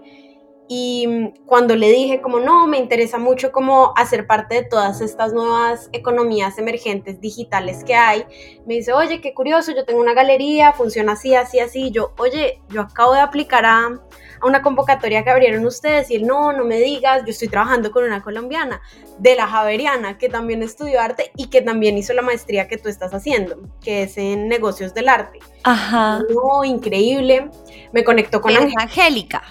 y 0.69 1.07
mm, 1.07 1.45
cuando 1.45 1.77
le 1.77 1.91
dije 1.91 2.23
como 2.23 2.39
no, 2.41 2.67
me 2.67 2.79
interesa 2.79 3.19
mucho 3.19 3.53
como 3.53 3.93
hacer 3.97 4.27
parte 4.27 4.55
de 4.55 4.65
todas 4.65 5.01
estas 5.01 5.33
nuevas 5.35 5.91
economías 5.93 6.57
emergentes 6.59 7.21
digitales 7.21 7.85
que 7.85 7.95
hay, 7.95 8.25
me 8.67 8.75
dice, 8.75 8.93
oye, 8.93 9.21
qué 9.21 9.35
curioso, 9.35 9.73
yo 9.73 9.85
tengo 9.85 10.01
una 10.01 10.15
galería, 10.15 10.73
funciona 10.73 11.13
así, 11.13 11.35
así, 11.35 11.59
así. 11.61 11.91
yo, 11.91 12.15
oye, 12.19 12.63
yo 12.71 12.83
acabo 12.83 13.13
de 13.15 13.21
aplicar 13.21 13.67
a, 13.67 14.01
a 14.43 14.47
una 14.47 14.61
convocatoria 14.61 15.23
que 15.23 15.31
abrieron 15.31 15.65
ustedes 15.65 16.11
y 16.11 16.17
él, 16.17 16.27
no, 16.27 16.53
no 16.53 16.65
me 16.65 16.79
digas, 16.79 17.23
yo 17.25 17.31
estoy 17.31 17.49
trabajando 17.49 17.93
con 17.93 18.05
una 18.05 18.23
colombiana 18.23 18.83
de 19.19 19.37
la 19.37 19.47
Javeriana 19.47 20.19
que 20.19 20.29
también 20.29 20.63
estudió 20.63 21.01
arte 21.01 21.31
y 21.37 21.49
que 21.49 21.63
también 21.63 21.97
hizo 21.97 22.13
la 22.13 22.23
maestría 22.23 22.67
que 22.67 22.77
tú 22.77 22.89
estás 22.89 23.15
haciendo, 23.15 23.57
que 23.81 24.03
es 24.03 24.19
en 24.19 24.49
negocios 24.49 24.95
del 24.95 25.09
arte. 25.09 25.39
Ajá. 25.63 26.21
No, 26.29 26.65
increíble. 26.65 27.51
Me 27.93 28.03
conectó 28.03 28.41
con 28.41 28.53
Angélica. 28.57 29.43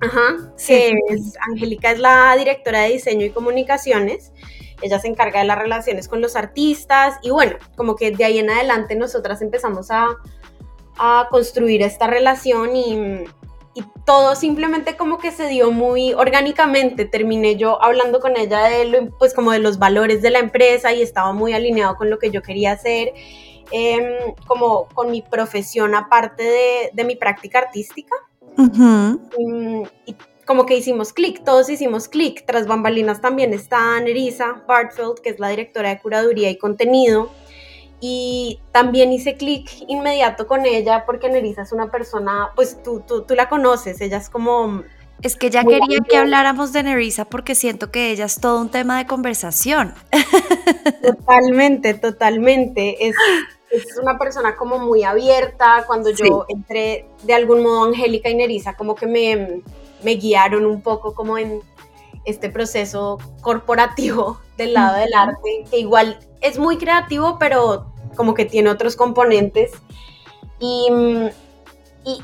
Ajá, 0.00 0.52
sí. 0.56 0.92
es, 1.08 1.34
Angélica 1.50 1.90
es 1.90 1.98
la 1.98 2.36
directora 2.36 2.82
de 2.82 2.90
diseño 2.90 3.24
y 3.24 3.30
comunicaciones. 3.30 4.32
Ella 4.82 4.98
se 4.98 5.08
encarga 5.08 5.40
de 5.40 5.46
las 5.46 5.58
relaciones 5.58 6.08
con 6.08 6.20
los 6.20 6.36
artistas 6.36 7.16
y 7.22 7.30
bueno, 7.30 7.56
como 7.76 7.96
que 7.96 8.10
de 8.10 8.24
ahí 8.24 8.38
en 8.38 8.50
adelante 8.50 8.96
nosotras 8.96 9.40
empezamos 9.40 9.90
a, 9.90 10.08
a 10.98 11.28
construir 11.30 11.80
esta 11.80 12.06
relación 12.06 12.76
y, 12.76 13.24
y, 13.74 13.84
todo 14.04 14.34
simplemente 14.34 14.96
como 14.96 15.18
que 15.18 15.32
se 15.32 15.48
dio 15.48 15.70
muy 15.70 16.12
orgánicamente. 16.12 17.04
Terminé 17.04 17.56
yo 17.56 17.82
hablando 17.82 18.20
con 18.20 18.36
ella 18.36 18.64
de 18.64 18.84
lo, 18.84 19.10
pues 19.18 19.34
como 19.34 19.52
de 19.52 19.58
los 19.58 19.78
valores 19.78 20.22
de 20.22 20.30
la 20.30 20.40
empresa 20.40 20.92
y 20.92 21.02
estaba 21.02 21.32
muy 21.32 21.54
alineado 21.54 21.96
con 21.96 22.10
lo 22.10 22.18
que 22.18 22.30
yo 22.30 22.42
quería 22.42 22.72
hacer. 22.72 23.12
Em, 23.70 24.34
como 24.46 24.88
con 24.94 25.10
mi 25.10 25.22
profesión 25.22 25.94
aparte 25.94 26.42
de, 26.42 26.90
de 26.92 27.04
mi 27.04 27.16
práctica 27.16 27.58
artística 27.58 28.14
y, 30.06 30.14
como 30.46 30.66
que 30.66 30.76
hicimos 30.76 31.12
clic, 31.12 31.42
todos 31.42 31.70
hicimos 31.70 32.08
clic. 32.08 32.44
Tras 32.46 32.66
bambalinas 32.66 33.20
también 33.20 33.54
está 33.54 33.98
Nerissa 34.00 34.62
Bartfeld, 34.68 35.20
que 35.20 35.30
es 35.30 35.40
la 35.40 35.48
directora 35.48 35.88
de 35.88 35.98
curaduría 35.98 36.50
y 36.50 36.58
contenido. 36.58 37.30
Y 38.06 38.60
también 38.70 39.14
hice 39.14 39.34
clic 39.34 39.70
inmediato 39.88 40.46
con 40.46 40.66
ella 40.66 41.06
porque 41.06 41.30
Nerissa 41.30 41.62
es 41.62 41.72
una 41.72 41.90
persona, 41.90 42.50
pues 42.54 42.82
tú, 42.82 43.00
tú, 43.00 43.22
tú 43.22 43.34
la 43.34 43.48
conoces, 43.48 43.98
ella 44.02 44.18
es 44.18 44.28
como 44.28 44.82
es 45.22 45.36
que 45.36 45.48
ya 45.48 45.64
quería 45.64 46.00
que 46.06 46.18
habláramos 46.18 46.74
de 46.74 46.82
Nerissa 46.82 47.24
porque 47.24 47.54
siento 47.54 47.90
que 47.90 48.10
ella 48.10 48.26
es 48.26 48.38
todo 48.40 48.60
un 48.60 48.68
tema 48.68 48.98
de 48.98 49.06
conversación. 49.06 49.94
Totalmente, 51.02 51.94
totalmente. 51.94 53.08
Es, 53.08 53.16
es 53.70 53.86
una 53.96 54.18
persona 54.18 54.54
como 54.54 54.78
muy 54.78 55.02
abierta. 55.02 55.84
Cuando 55.86 56.10
yo 56.10 56.44
entré, 56.50 57.06
de 57.22 57.32
algún 57.32 57.62
modo, 57.62 57.86
Angélica 57.86 58.28
y 58.28 58.34
Nerissa 58.34 58.74
como 58.74 58.94
que 58.94 59.06
me, 59.06 59.62
me 60.02 60.16
guiaron 60.16 60.66
un 60.66 60.82
poco 60.82 61.14
como 61.14 61.38
en 61.38 61.62
este 62.26 62.50
proceso 62.50 63.16
corporativo 63.40 64.38
del 64.58 64.74
lado 64.74 64.98
del 64.98 65.14
arte, 65.14 65.64
que 65.70 65.78
igual 65.78 66.18
es 66.42 66.58
muy 66.58 66.76
creativo, 66.76 67.38
pero 67.38 67.93
como 68.14 68.34
que 68.34 68.44
tiene 68.44 68.70
otros 68.70 68.96
componentes. 68.96 69.72
Y, 70.60 70.88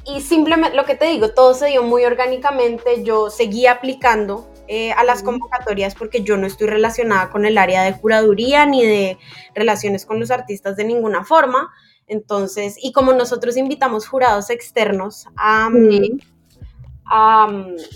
y, 0.07 0.21
simplemente 0.21 0.77
lo 0.77 0.85
que 0.85 0.95
te 0.95 1.07
digo, 1.07 1.31
todo 1.31 1.55
se 1.55 1.67
dio 1.67 1.83
muy 1.83 2.05
orgánicamente, 2.05 3.03
yo 3.03 3.31
seguí 3.31 3.67
aplicando 3.67 4.51
eh, 4.69 4.93
a 4.93 5.05
las 5.05 5.23
convocatorias 5.23 5.95
porque 5.95 6.23
yo 6.23 6.37
no 6.37 6.47
estoy 6.47 6.69
relacionada 6.69 7.31
con 7.31 7.45
el 7.45 7.59
área 7.59 7.83
de 7.83 7.99
curaduría 7.99 8.67
ni 8.67 8.85
de 8.87 9.19
relaciones 9.55 10.07
con 10.07 10.21
los 10.21 10.31
artistas 10.31 10.77
de 10.77 10.85
ninguna 10.85 11.25
forma. 11.25 11.71
Entonces, 12.07 12.77
y 12.81 12.93
como 12.93 13.13
nosotros 13.13 13.57
invitamos 13.57 14.07
jurados 14.07 14.51
externos 14.51 15.27
a, 15.37 15.71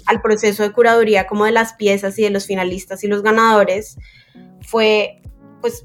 al 0.06 0.22
proceso 0.22 0.62
de 0.62 0.72
curaduría 0.72 1.26
como 1.26 1.44
de 1.44 1.52
las 1.52 1.74
piezas 1.74 2.18
y 2.18 2.22
de 2.22 2.30
los 2.30 2.46
finalistas 2.46 3.04
y 3.04 3.08
los 3.08 3.22
ganadores, 3.22 3.96
fue 4.62 5.20
pues 5.60 5.84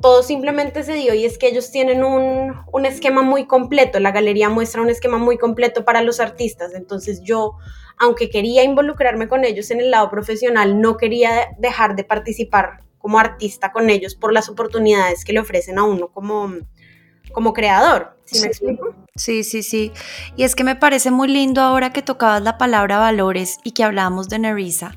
todo 0.00 0.22
simplemente 0.22 0.82
se 0.82 0.94
dio 0.94 1.14
y 1.14 1.24
es 1.24 1.38
que 1.38 1.48
ellos 1.48 1.70
tienen 1.70 2.04
un, 2.04 2.54
un, 2.72 2.86
esquema 2.86 3.22
muy 3.22 3.46
completo, 3.46 4.00
la 4.00 4.12
galería 4.12 4.48
muestra 4.48 4.82
un 4.82 4.90
esquema 4.90 5.18
muy 5.18 5.38
completo 5.38 5.84
para 5.84 6.02
los 6.02 6.20
artistas, 6.20 6.74
entonces 6.74 7.22
yo, 7.22 7.56
aunque 7.98 8.30
quería 8.30 8.64
involucrarme 8.64 9.28
con 9.28 9.44
ellos 9.44 9.70
en 9.70 9.80
el 9.80 9.90
lado 9.90 10.10
profesional, 10.10 10.80
no 10.80 10.96
quería 10.96 11.48
dejar 11.58 11.96
de 11.96 12.04
participar 12.04 12.80
como 12.98 13.18
artista 13.18 13.72
con 13.72 13.90
ellos 13.90 14.14
por 14.14 14.32
las 14.32 14.48
oportunidades 14.48 15.24
que 15.24 15.32
le 15.32 15.40
ofrecen 15.40 15.78
a 15.78 15.84
uno 15.84 16.08
como, 16.08 16.52
como 17.32 17.52
creador. 17.52 18.16
¿Sí, 18.24 18.40
me 18.40 18.46
explico? 18.46 18.94
Sí, 19.16 19.44
sí, 19.44 19.62
sí. 19.62 19.92
Y 20.36 20.44
es 20.44 20.54
que 20.54 20.64
me 20.64 20.76
parece 20.76 21.10
muy 21.10 21.28
lindo 21.28 21.60
ahora 21.60 21.92
que 21.92 22.00
tocabas 22.00 22.42
la 22.42 22.56
palabra 22.58 22.98
valores 22.98 23.58
y 23.64 23.72
que 23.72 23.84
hablábamos 23.84 24.28
de 24.28 24.38
Nerissa 24.38 24.94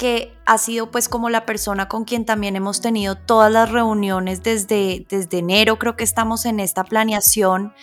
que 0.00 0.32
ha 0.46 0.56
sido 0.56 0.90
pues 0.90 1.10
como 1.10 1.28
la 1.28 1.44
persona 1.44 1.86
con 1.86 2.06
quien 2.06 2.24
también 2.24 2.56
hemos 2.56 2.80
tenido 2.80 3.16
todas 3.16 3.52
las 3.52 3.70
reuniones 3.70 4.42
desde, 4.42 5.04
desde 5.10 5.40
enero, 5.40 5.78
creo 5.78 5.94
que 5.94 6.04
estamos 6.04 6.46
en 6.46 6.58
esta 6.58 6.84
planeación. 6.84 7.74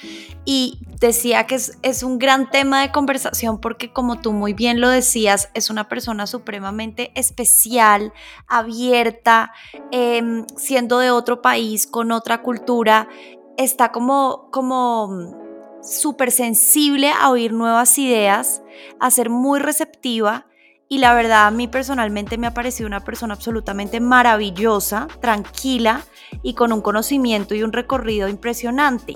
Y 0.44 0.80
decía 1.00 1.46
que 1.46 1.54
es, 1.54 1.78
es 1.84 2.02
un 2.02 2.18
gran 2.18 2.50
tema 2.50 2.82
de 2.82 2.92
conversación 2.92 3.62
porque 3.62 3.94
como 3.94 4.20
tú 4.20 4.34
muy 4.34 4.54
bien 4.54 4.82
lo 4.82 4.90
decías, 4.90 5.52
es 5.54 5.70
una 5.70 5.88
persona 5.88 6.26
supremamente 6.26 7.12
especial, 7.14 8.14
abierta, 8.48 9.52
em, 9.92 10.48
siendo 10.58 10.98
de 10.98 11.12
otro 11.12 11.44
país, 11.44 11.86
con 11.86 12.12
otra 12.12 12.42
cultura, 12.42 13.10
está 13.58 13.92
como... 13.92 14.50
como 14.52 15.46
súper 15.80 16.32
sensible 16.32 17.12
a 17.12 17.30
oír 17.30 17.54
nuevas 17.54 17.98
ideas, 17.98 18.62
a 19.00 19.10
ser 19.10 19.30
muy 19.30 19.60
receptiva 19.60 20.48
y 20.90 21.00
la 21.00 21.14
verdad 21.14 21.48
a 21.48 21.52
mí 21.52 21.68
personalmente 21.68 22.38
me 22.38 22.48
ha 22.48 22.54
parecido 22.54 22.88
una 22.88 23.04
persona 23.04 23.34
absolutamente 23.34 24.00
maravillosa, 24.00 25.08
tranquila 25.22 26.06
y 26.44 26.54
con 26.54 26.72
un 26.72 26.82
conocimiento 26.82 27.56
y 27.56 27.64
un 27.64 27.74
recorrido 27.74 28.28
impresionante. 28.30 29.16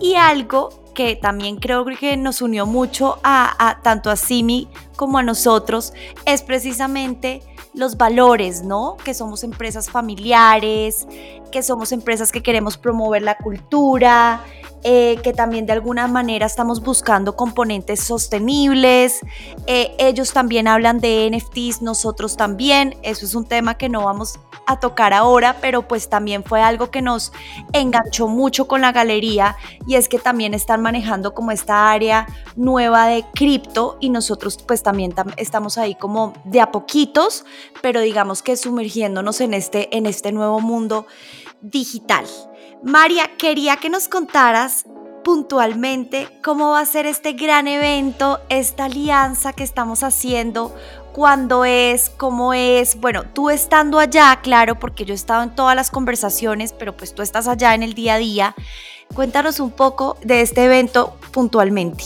Y 0.00 0.14
algo 0.14 0.70
que 0.94 1.16
también 1.16 1.56
creo 1.56 1.84
que 1.84 2.16
nos 2.16 2.42
unió 2.42 2.66
mucho 2.66 3.18
a, 3.22 3.78
tanto 3.82 4.10
a 4.10 4.16
Simi 4.16 4.68
como 4.96 5.18
a 5.18 5.22
nosotros 5.22 5.92
es 6.24 6.42
precisamente 6.42 7.42
los 7.74 7.96
valores, 7.96 8.62
¿no? 8.62 8.96
Que 9.04 9.14
somos 9.14 9.44
empresas 9.44 9.90
familiares, 9.90 11.06
que 11.52 11.62
somos 11.62 11.92
empresas 11.92 12.32
que 12.32 12.42
queremos 12.42 12.76
promover 12.76 13.22
la 13.22 13.36
cultura, 13.36 14.42
eh, 14.84 15.18
que 15.22 15.32
también 15.32 15.66
de 15.66 15.72
alguna 15.72 16.06
manera 16.06 16.46
estamos 16.46 16.80
buscando 16.82 17.36
componentes 17.36 18.00
sostenibles. 18.00 19.20
Eh, 19.66 19.94
ellos 19.98 20.32
también 20.32 20.68
hablan 20.68 21.00
de 21.00 21.28
NFTs, 21.30 21.82
nosotros 21.82 22.36
también. 22.36 22.96
Eso 23.02 23.24
es 23.24 23.34
un 23.34 23.44
tema 23.44 23.76
que 23.76 23.88
no 23.88 24.04
vamos 24.04 24.38
a 24.66 24.78
tocar 24.78 25.14
ahora, 25.14 25.56
pero 25.60 25.88
pues 25.88 26.08
también 26.08 26.44
fue 26.44 26.60
algo 26.60 26.90
que 26.90 27.02
nos 27.02 27.32
enganchó 27.72 28.28
mucho 28.28 28.68
con 28.68 28.82
la 28.82 28.92
galería 28.92 29.56
y 29.86 29.94
es 29.94 30.08
que 30.08 30.18
también 30.18 30.52
están 30.54 30.82
manejando 30.82 31.34
como 31.34 31.52
esta 31.52 31.90
área 31.90 32.26
nueva 32.54 33.06
de 33.06 33.24
cripto 33.34 33.96
y 33.98 34.10
nosotros 34.10 34.58
pues 34.66 34.82
también 34.82 35.14
estamos 35.38 35.78
ahí 35.78 35.94
como 35.94 36.34
de 36.44 36.60
a 36.60 36.70
poquitos, 36.70 37.46
pero 37.80 38.00
digamos 38.00 38.42
que 38.42 38.56
sumergiéndonos 38.56 39.40
en 39.40 39.54
este, 39.54 39.96
en 39.96 40.06
este 40.06 40.32
nuevo 40.32 40.60
mundo 40.60 41.06
digital. 41.60 42.26
María, 42.82 43.36
quería 43.36 43.76
que 43.76 43.90
nos 43.90 44.08
contaras 44.08 44.84
puntualmente 45.24 46.28
cómo 46.42 46.70
va 46.70 46.80
a 46.80 46.86
ser 46.86 47.06
este 47.06 47.32
gran 47.32 47.68
evento, 47.68 48.40
esta 48.48 48.86
alianza 48.86 49.52
que 49.52 49.62
estamos 49.62 50.02
haciendo, 50.02 50.74
cuándo 51.12 51.64
es, 51.64 52.10
cómo 52.10 52.54
es. 52.54 52.98
Bueno, 52.98 53.24
tú 53.34 53.50
estando 53.50 53.98
allá, 53.98 54.38
claro, 54.42 54.78
porque 54.78 55.04
yo 55.04 55.12
he 55.12 55.16
estado 55.16 55.42
en 55.42 55.54
todas 55.54 55.76
las 55.76 55.90
conversaciones, 55.90 56.72
pero 56.72 56.96
pues 56.96 57.14
tú 57.14 57.22
estás 57.22 57.46
allá 57.46 57.74
en 57.74 57.82
el 57.82 57.94
día 57.94 58.14
a 58.14 58.18
día. 58.18 58.54
Cuéntanos 59.14 59.60
un 59.60 59.70
poco 59.70 60.16
de 60.22 60.42
este 60.42 60.64
evento 60.64 61.16
puntualmente. 61.32 62.04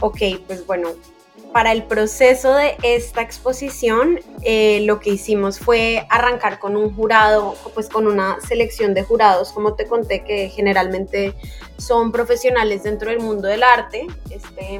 Ok, 0.00 0.18
pues 0.46 0.64
bueno, 0.66 0.90
para 1.52 1.72
el 1.72 1.84
proceso 1.84 2.54
de 2.54 2.76
esta 2.82 3.22
exposición, 3.22 4.20
eh, 4.42 4.80
lo 4.84 5.00
que 5.00 5.10
hicimos 5.10 5.58
fue 5.58 6.06
arrancar 6.10 6.58
con 6.58 6.76
un 6.76 6.94
jurado, 6.94 7.56
pues 7.74 7.88
con 7.88 8.06
una 8.06 8.38
selección 8.46 8.94
de 8.94 9.02
jurados, 9.02 9.52
como 9.52 9.74
te 9.74 9.86
conté, 9.86 10.24
que 10.24 10.48
generalmente 10.48 11.34
son 11.78 12.12
profesionales 12.12 12.82
dentro 12.82 13.10
del 13.10 13.20
mundo 13.20 13.48
del 13.48 13.62
arte. 13.62 14.06
Este, 14.30 14.78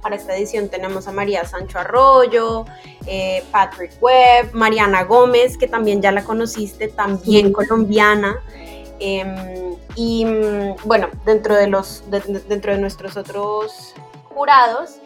para 0.00 0.16
esta 0.16 0.36
edición 0.36 0.68
tenemos 0.68 1.06
a 1.06 1.12
María 1.12 1.44
Sancho 1.44 1.78
Arroyo, 1.78 2.64
eh, 3.06 3.44
Patrick 3.50 3.92
Webb, 4.00 4.52
Mariana 4.52 5.04
Gómez, 5.04 5.58
que 5.58 5.68
también 5.68 6.00
ya 6.00 6.12
la 6.12 6.24
conociste, 6.24 6.88
también 6.88 7.52
colombiana. 7.52 8.40
Em, 8.98 9.76
y 9.96 10.24
mm, 10.24 10.76
bueno, 10.84 11.08
dentro 11.24 11.54
de, 11.54 11.66
los, 11.66 12.04
dentro 12.10 12.72
de 12.72 12.80
nuestros 12.80 13.16
otros 13.16 13.94
jurados, 14.24 14.96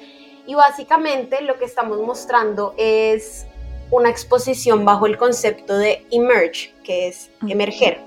y 0.47 0.55
básicamente 0.55 1.43
lo 1.43 1.59
que 1.59 1.65
estamos 1.65 1.99
mostrando 2.01 2.75
es 2.77 3.47
una 3.91 4.11
exposición 4.11 4.85
bajo 4.85 5.07
el 5.07 5.17
concepto 5.17 5.77
de 5.79 6.07
emerge, 6.11 6.75
que 6.83 7.09
es 7.09 7.31
emerger. 7.47 8.01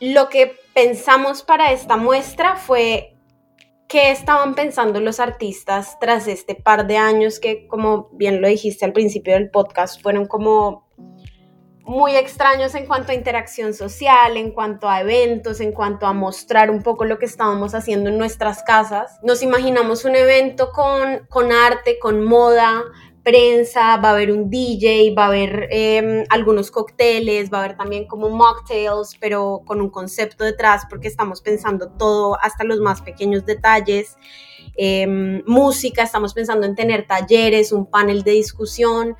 Lo 0.00 0.28
que 0.28 0.56
pensamos 0.74 1.42
para 1.42 1.72
esta 1.72 1.96
muestra 1.96 2.56
fue 2.56 3.14
qué 3.88 4.10
estaban 4.10 4.54
pensando 4.54 5.00
los 5.00 5.20
artistas 5.20 5.98
tras 6.00 6.26
este 6.28 6.54
par 6.54 6.86
de 6.86 6.96
años 6.96 7.38
que, 7.38 7.66
como 7.66 8.08
bien 8.12 8.40
lo 8.40 8.48
dijiste 8.48 8.84
al 8.84 8.92
principio 8.92 9.34
del 9.34 9.50
podcast, 9.50 10.02
fueron 10.02 10.26
como 10.26 10.85
muy 11.86 12.16
extraños 12.16 12.74
en 12.74 12.86
cuanto 12.86 13.12
a 13.12 13.14
interacción 13.14 13.72
social, 13.72 14.36
en 14.36 14.50
cuanto 14.50 14.88
a 14.88 15.00
eventos, 15.00 15.60
en 15.60 15.72
cuanto 15.72 16.06
a 16.06 16.12
mostrar 16.12 16.70
un 16.70 16.82
poco 16.82 17.04
lo 17.04 17.18
que 17.18 17.26
estábamos 17.26 17.74
haciendo 17.74 18.10
en 18.10 18.18
nuestras 18.18 18.62
casas. 18.64 19.18
Nos 19.22 19.42
imaginamos 19.42 20.04
un 20.04 20.16
evento 20.16 20.72
con, 20.72 21.26
con 21.28 21.52
arte, 21.52 21.98
con 22.00 22.24
moda, 22.24 22.82
prensa, 23.22 23.96
va 23.96 24.10
a 24.10 24.12
haber 24.12 24.30
un 24.30 24.50
DJ, 24.50 25.12
va 25.16 25.24
a 25.24 25.28
haber 25.28 25.68
em, 25.70 26.24
algunos 26.28 26.70
cócteles, 26.70 27.52
va 27.52 27.58
a 27.58 27.64
haber 27.64 27.76
también 27.76 28.06
como 28.06 28.28
mocktails, 28.30 29.16
pero 29.20 29.62
con 29.64 29.80
un 29.80 29.90
concepto 29.90 30.44
detrás 30.44 30.84
porque 30.88 31.08
estamos 31.08 31.40
pensando 31.40 31.88
todo 31.90 32.38
hasta 32.40 32.62
los 32.62 32.78
más 32.78 33.02
pequeños 33.02 33.44
detalles. 33.44 34.16
Em, 34.76 35.42
música, 35.46 36.02
estamos 36.02 36.34
pensando 36.34 36.66
en 36.66 36.74
tener 36.74 37.06
talleres, 37.06 37.72
un 37.72 37.86
panel 37.86 38.22
de 38.22 38.32
discusión. 38.32 39.16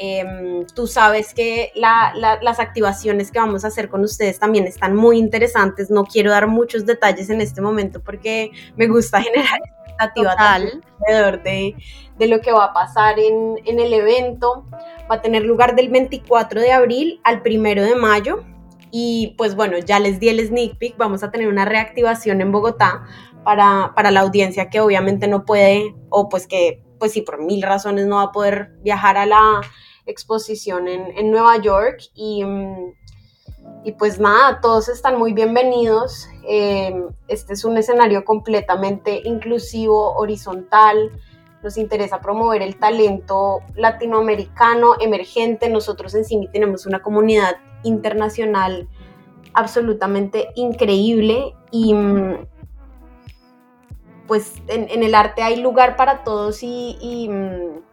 Em, 0.00 0.64
tú 0.76 0.86
sabes 0.86 1.34
que 1.34 1.72
las 1.74 2.60
activaciones 2.60 3.32
que 3.32 3.40
vamos 3.40 3.64
a 3.64 3.66
hacer 3.66 3.88
con 3.88 4.04
ustedes 4.04 4.38
también 4.38 4.64
están 4.64 4.94
muy 4.94 5.18
interesantes. 5.18 5.90
No 5.90 6.04
quiero 6.04 6.30
dar 6.30 6.46
muchos 6.46 6.86
detalles 6.86 7.30
en 7.30 7.40
este 7.40 7.60
momento 7.60 8.00
porque 8.00 8.52
me 8.76 8.86
gusta 8.86 9.20
generar 9.22 9.58
expectativa 9.80 10.34
alrededor 10.38 11.42
de, 11.42 11.74
de, 12.16 12.28
lo 12.28 12.40
que 12.40 12.52
va 12.52 12.66
a 12.66 12.72
pasar 12.72 13.18
en, 13.18 13.56
en, 13.64 13.80
el 13.80 13.92
evento. 13.92 14.66
Va 15.10 15.16
a 15.16 15.20
tener 15.20 15.42
lugar 15.42 15.74
del 15.74 15.88
24 15.88 16.60
de 16.60 16.70
abril 16.70 17.20
al 17.24 17.42
1 17.44 17.82
de 17.82 17.96
mayo. 17.96 18.44
Y 18.92 19.34
pues 19.36 19.56
bueno, 19.56 19.78
ya 19.78 19.98
les 19.98 20.20
di 20.20 20.28
el 20.28 20.46
sneak 20.46 20.78
peek. 20.78 20.96
Vamos 20.96 21.24
a 21.24 21.32
tener 21.32 21.48
una 21.48 21.64
reactivación 21.64 22.40
en 22.40 22.52
Bogotá 22.52 23.02
para, 23.42 23.94
para 23.96 24.12
la 24.12 24.20
audiencia 24.20 24.70
que 24.70 24.78
obviamente 24.78 25.26
no 25.26 25.44
puede, 25.44 25.92
o 26.08 26.28
pues 26.28 26.46
que, 26.46 26.84
pues 27.00 27.12
sí, 27.12 27.22
por 27.22 27.42
mil 27.42 27.62
razones 27.62 28.06
no 28.06 28.16
va 28.16 28.22
a 28.22 28.32
poder 28.32 28.70
viajar 28.82 29.16
a 29.16 29.26
la 29.26 29.60
exposición 30.08 30.88
en, 30.88 31.16
en 31.16 31.30
Nueva 31.30 31.56
York. 31.58 32.02
Y. 32.14 32.44
Mm, 32.44 32.92
y 33.84 33.92
pues 33.92 34.18
nada, 34.18 34.60
todos 34.60 34.88
están 34.88 35.18
muy 35.18 35.32
bienvenidos. 35.32 36.28
Eh, 36.46 36.92
este 37.28 37.52
es 37.52 37.64
un 37.64 37.76
escenario 37.78 38.24
completamente 38.24 39.22
inclusivo, 39.24 40.14
horizontal. 40.16 41.10
Nos 41.62 41.76
interesa 41.78 42.20
promover 42.20 42.62
el 42.62 42.76
talento 42.76 43.60
latinoamericano 43.76 44.94
emergente. 45.00 45.68
Nosotros 45.68 46.14
en 46.14 46.24
CIMI 46.24 46.48
tenemos 46.48 46.86
una 46.86 47.00
comunidad 47.00 47.56
internacional 47.82 48.88
absolutamente 49.54 50.48
increíble 50.54 51.54
y 51.70 51.94
mm, 51.94 52.46
pues 54.26 54.54
en, 54.66 55.02
el 55.02 55.14
arte 55.14 55.42
hay 55.42 55.56
lugar 55.56 55.96
para 55.96 56.22
todos 56.22 56.62
y 56.62 57.28
mm, 57.30 57.87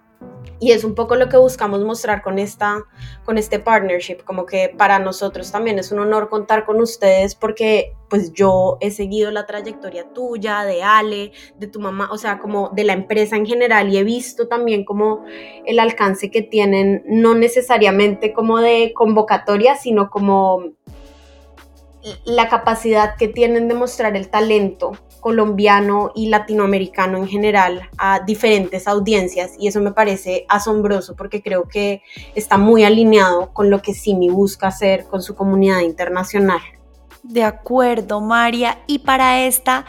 y 0.60 0.72
es 0.72 0.84
un 0.84 0.96
poco 0.96 1.16
lo 1.16 1.30
que 1.30 1.38
buscamos 1.38 1.84
mostrar 1.84 2.22
con, 2.22 2.40
esta, 2.40 2.84
con 3.26 3.38
este 3.38 3.60
partnership, 3.60 4.24
como 4.24 4.46
que 4.46 4.74
para 4.78 5.00
nosotros 5.00 5.52
también 5.52 5.80
es 5.80 5.92
un 5.92 6.00
honor 6.00 6.30
contar 6.30 6.66
con 6.66 6.82
ustedes 6.82 7.36
porque 7.36 7.94
pues 8.10 8.32
yo 8.34 8.78
he 8.82 8.92
seguido 8.92 9.32
la 9.32 9.46
trayectoria 9.46 10.08
tuya, 10.14 10.64
de 10.64 10.84
Ale, 10.84 11.32
de 11.58 11.68
tu 11.68 11.80
mamá, 11.80 12.10
o 12.12 12.18
sea, 12.18 12.40
como 12.40 12.70
de 12.70 12.84
la 12.84 12.94
empresa 12.94 13.36
en 13.36 13.46
general 13.46 13.92
y 13.92 13.98
he 13.98 14.04
visto 14.04 14.48
también 14.48 14.86
como 14.86 15.26
el 15.66 15.80
alcance 15.80 16.32
que 16.32 16.42
tienen, 16.42 17.04
no 17.08 17.36
necesariamente 17.36 18.32
como 18.32 18.60
de 18.60 18.94
convocatoria, 18.96 19.76
sino 19.76 20.10
como 20.10 20.72
la 22.24 22.50
capacidad 22.50 23.16
que 23.16 23.28
tienen 23.28 23.68
de 23.68 23.74
mostrar 23.74 24.16
el 24.16 24.30
talento 24.30 24.94
colombiano 25.20 26.12
y 26.14 26.30
latinoamericano 26.30 27.18
en 27.18 27.28
general 27.28 27.90
a 27.98 28.20
diferentes 28.20 28.88
audiencias 28.88 29.54
y 29.58 29.68
eso 29.68 29.82
me 29.82 29.92
parece 29.92 30.46
asombroso 30.50 31.16
porque 31.16 31.42
creo 31.42 31.68
que 31.68 32.04
está 32.36 32.58
muy 32.58 32.84
alineado 32.84 33.52
con 33.52 33.70
lo 33.70 33.82
que 33.82 33.94
Simi 33.94 34.30
busca 34.30 34.68
hacer 34.68 35.06
con 35.06 35.24
su 35.24 35.36
comunidad 35.36 35.80
internacional. 35.80 36.62
De 37.24 37.44
acuerdo, 37.44 38.22
María. 38.22 38.84
Y 38.86 39.00
para 39.00 39.42
esta 39.46 39.86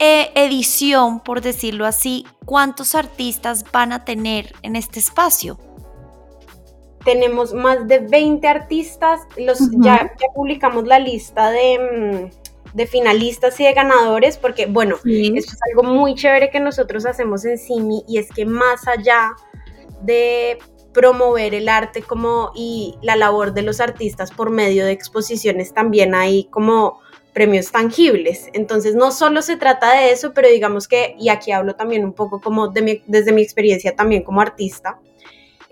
eh, 0.00 0.32
edición, 0.34 1.20
por 1.20 1.40
decirlo 1.40 1.86
así, 1.86 2.26
¿cuántos 2.44 2.96
artistas 2.96 3.64
van 3.70 3.92
a 3.92 4.04
tener 4.04 4.54
en 4.62 4.74
este 4.74 4.98
espacio? 4.98 5.56
Tenemos 7.04 7.52
más 7.52 7.86
de 7.86 7.98
20 7.98 8.46
artistas, 8.48 9.20
los, 9.36 9.58
ya, 9.82 10.12
ya 10.18 10.26
publicamos 10.34 10.86
la 10.86 10.98
lista 10.98 11.50
de, 11.50 11.78
mm, 11.78 12.74
de 12.74 12.86
finalistas 12.86 13.58
y 13.60 13.64
de 13.64 13.72
ganadores, 13.72 14.36
porque 14.36 14.66
bueno, 14.66 14.96
esto 14.96 15.52
es 15.52 15.58
algo 15.70 15.84
muy 15.84 16.14
chévere 16.14 16.50
que 16.50 16.60
nosotros 16.60 17.06
hacemos 17.06 17.44
en 17.44 17.58
CIMI 17.58 18.04
y 18.08 18.18
es 18.18 18.30
que 18.30 18.44
más 18.46 18.88
allá 18.88 19.32
de 20.02 20.58
promover 20.92 21.54
el 21.54 21.68
arte 21.68 22.02
como 22.02 22.52
y 22.54 22.96
la 23.02 23.16
labor 23.16 23.52
de 23.52 23.62
los 23.62 23.80
artistas 23.80 24.30
por 24.30 24.50
medio 24.50 24.86
de 24.86 24.92
exposiciones 24.92 25.74
también 25.74 26.14
hay 26.14 26.44
como 26.44 27.00
premios 27.34 27.70
tangibles. 27.70 28.48
Entonces 28.54 28.94
no 28.94 29.10
solo 29.10 29.42
se 29.42 29.56
trata 29.56 29.92
de 29.92 30.12
eso, 30.12 30.32
pero 30.32 30.48
digamos 30.48 30.88
que, 30.88 31.16
y 31.18 31.28
aquí 31.28 31.52
hablo 31.52 31.74
también 31.74 32.04
un 32.04 32.12
poco 32.12 32.40
como 32.40 32.68
de 32.68 33.02
desde 33.06 33.32
mi 33.32 33.42
experiencia 33.42 33.94
también 33.94 34.22
como 34.22 34.40
artista, 34.40 34.98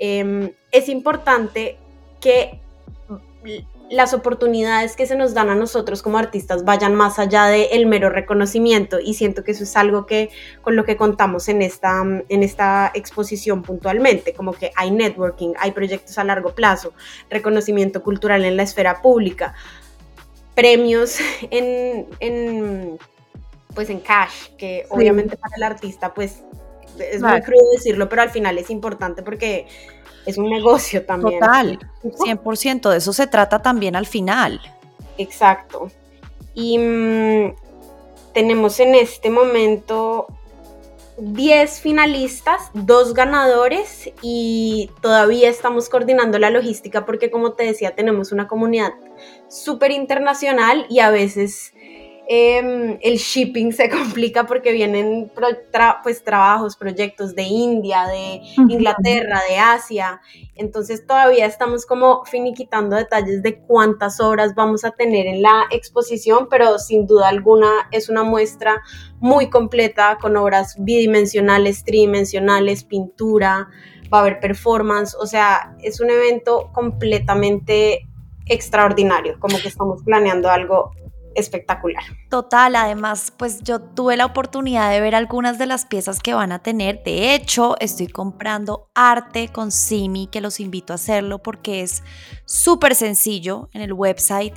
em, 0.02 0.50
es 0.72 0.88
importante 0.88 1.78
que 2.20 2.60
las 3.88 4.14
oportunidades 4.14 4.96
que 4.96 5.06
se 5.06 5.16
nos 5.16 5.34
dan 5.34 5.50
a 5.50 5.54
nosotros 5.54 6.02
como 6.02 6.16
artistas 6.16 6.64
vayan 6.64 6.94
más 6.94 7.18
allá 7.18 7.46
del 7.46 7.86
mero 7.86 8.08
reconocimiento 8.08 8.98
y 8.98 9.14
siento 9.14 9.44
que 9.44 9.52
eso 9.52 9.64
es 9.64 9.76
algo 9.76 10.06
que 10.06 10.30
con 10.62 10.76
lo 10.76 10.84
que 10.84 10.96
contamos 10.96 11.48
en 11.48 11.60
esta, 11.60 12.02
en 12.02 12.42
esta 12.42 12.90
exposición 12.94 13.62
puntualmente, 13.62 14.32
como 14.32 14.54
que 14.54 14.72
hay 14.76 14.90
networking, 14.90 15.52
hay 15.58 15.72
proyectos 15.72 16.16
a 16.16 16.24
largo 16.24 16.54
plazo, 16.54 16.94
reconocimiento 17.28 18.02
cultural 18.02 18.44
en 18.44 18.56
la 18.56 18.62
esfera 18.62 19.02
pública, 19.02 19.54
premios 20.54 21.18
en, 21.50 22.06
en 22.20 22.98
pues 23.74 23.90
en 23.90 24.00
cash, 24.00 24.48
que 24.56 24.86
obviamente 24.88 25.36
para 25.36 25.54
el 25.56 25.62
artista 25.62 26.14
pues 26.14 26.42
es 26.98 27.22
muy 27.22 27.40
crudo 27.42 27.72
decirlo, 27.72 28.08
pero 28.08 28.22
al 28.22 28.30
final 28.30 28.58
es 28.58 28.70
importante 28.70 29.22
porque 29.22 29.66
es 30.26 30.38
un 30.38 30.48
negocio 30.48 31.04
también. 31.04 31.40
Total, 31.40 31.78
100%, 32.02 32.90
de 32.90 32.96
eso 32.96 33.12
se 33.12 33.26
trata 33.26 33.60
también 33.60 33.96
al 33.96 34.06
final. 34.06 34.60
Exacto. 35.18 35.90
Y 36.54 36.78
mm, 36.78 37.54
tenemos 38.32 38.78
en 38.80 38.94
este 38.94 39.30
momento 39.30 40.26
10 41.18 41.80
finalistas, 41.80 42.70
dos 42.72 43.14
ganadores 43.14 44.10
y 44.22 44.90
todavía 45.00 45.50
estamos 45.50 45.88
coordinando 45.88 46.38
la 46.38 46.50
logística 46.50 47.04
porque 47.04 47.30
como 47.30 47.52
te 47.52 47.64
decía 47.64 47.94
tenemos 47.94 48.32
una 48.32 48.48
comunidad 48.48 48.94
súper 49.48 49.90
internacional 49.90 50.86
y 50.88 51.00
a 51.00 51.10
veces 51.10 51.74
Em, 52.28 52.98
el 53.02 53.18
shipping 53.18 53.72
se 53.72 53.90
complica 53.90 54.46
porque 54.46 54.72
vienen 54.72 55.30
pues 56.02 56.22
trabajos, 56.22 56.76
proyectos 56.76 57.34
de 57.34 57.42
India, 57.42 58.06
de 58.06 58.40
Inglaterra, 58.68 59.40
de 59.48 59.58
Asia. 59.58 60.20
Entonces 60.54 61.06
todavía 61.06 61.46
estamos 61.46 61.84
como 61.84 62.24
finiquitando 62.24 62.96
detalles 62.96 63.42
de 63.42 63.58
cuántas 63.58 64.20
obras 64.20 64.54
vamos 64.54 64.84
a 64.84 64.92
tener 64.92 65.26
en 65.26 65.42
la 65.42 65.64
exposición, 65.70 66.48
pero 66.48 66.78
sin 66.78 67.06
duda 67.06 67.28
alguna 67.28 67.88
es 67.90 68.08
una 68.08 68.22
muestra 68.22 68.82
muy 69.18 69.50
completa 69.50 70.18
con 70.20 70.36
obras 70.36 70.76
bidimensionales, 70.78 71.84
tridimensionales, 71.84 72.84
pintura, 72.84 73.68
va 74.12 74.18
a 74.18 74.20
haber 74.20 74.40
performance, 74.40 75.16
o 75.18 75.26
sea, 75.26 75.74
es 75.80 76.00
un 76.00 76.10
evento 76.10 76.70
completamente 76.72 78.06
extraordinario, 78.46 79.38
como 79.38 79.58
que 79.58 79.68
estamos 79.68 80.02
planeando 80.02 80.50
algo 80.50 80.92
espectacular. 81.34 82.02
Total, 82.32 82.74
además, 82.76 83.30
pues 83.36 83.62
yo 83.62 83.78
tuve 83.78 84.16
la 84.16 84.24
oportunidad 84.24 84.90
de 84.90 85.02
ver 85.02 85.14
algunas 85.14 85.58
de 85.58 85.66
las 85.66 85.84
piezas 85.84 86.18
que 86.18 86.32
van 86.32 86.50
a 86.50 86.60
tener. 86.60 87.02
De 87.04 87.34
hecho, 87.34 87.76
estoy 87.78 88.06
comprando 88.06 88.88
arte 88.94 89.48
con 89.48 89.70
Simi, 89.70 90.28
que 90.28 90.40
los 90.40 90.58
invito 90.58 90.94
a 90.94 90.96
hacerlo 90.96 91.42
porque 91.42 91.82
es 91.82 92.02
súper 92.46 92.94
sencillo 92.94 93.68
en 93.74 93.82
el 93.82 93.92
website. 93.92 94.54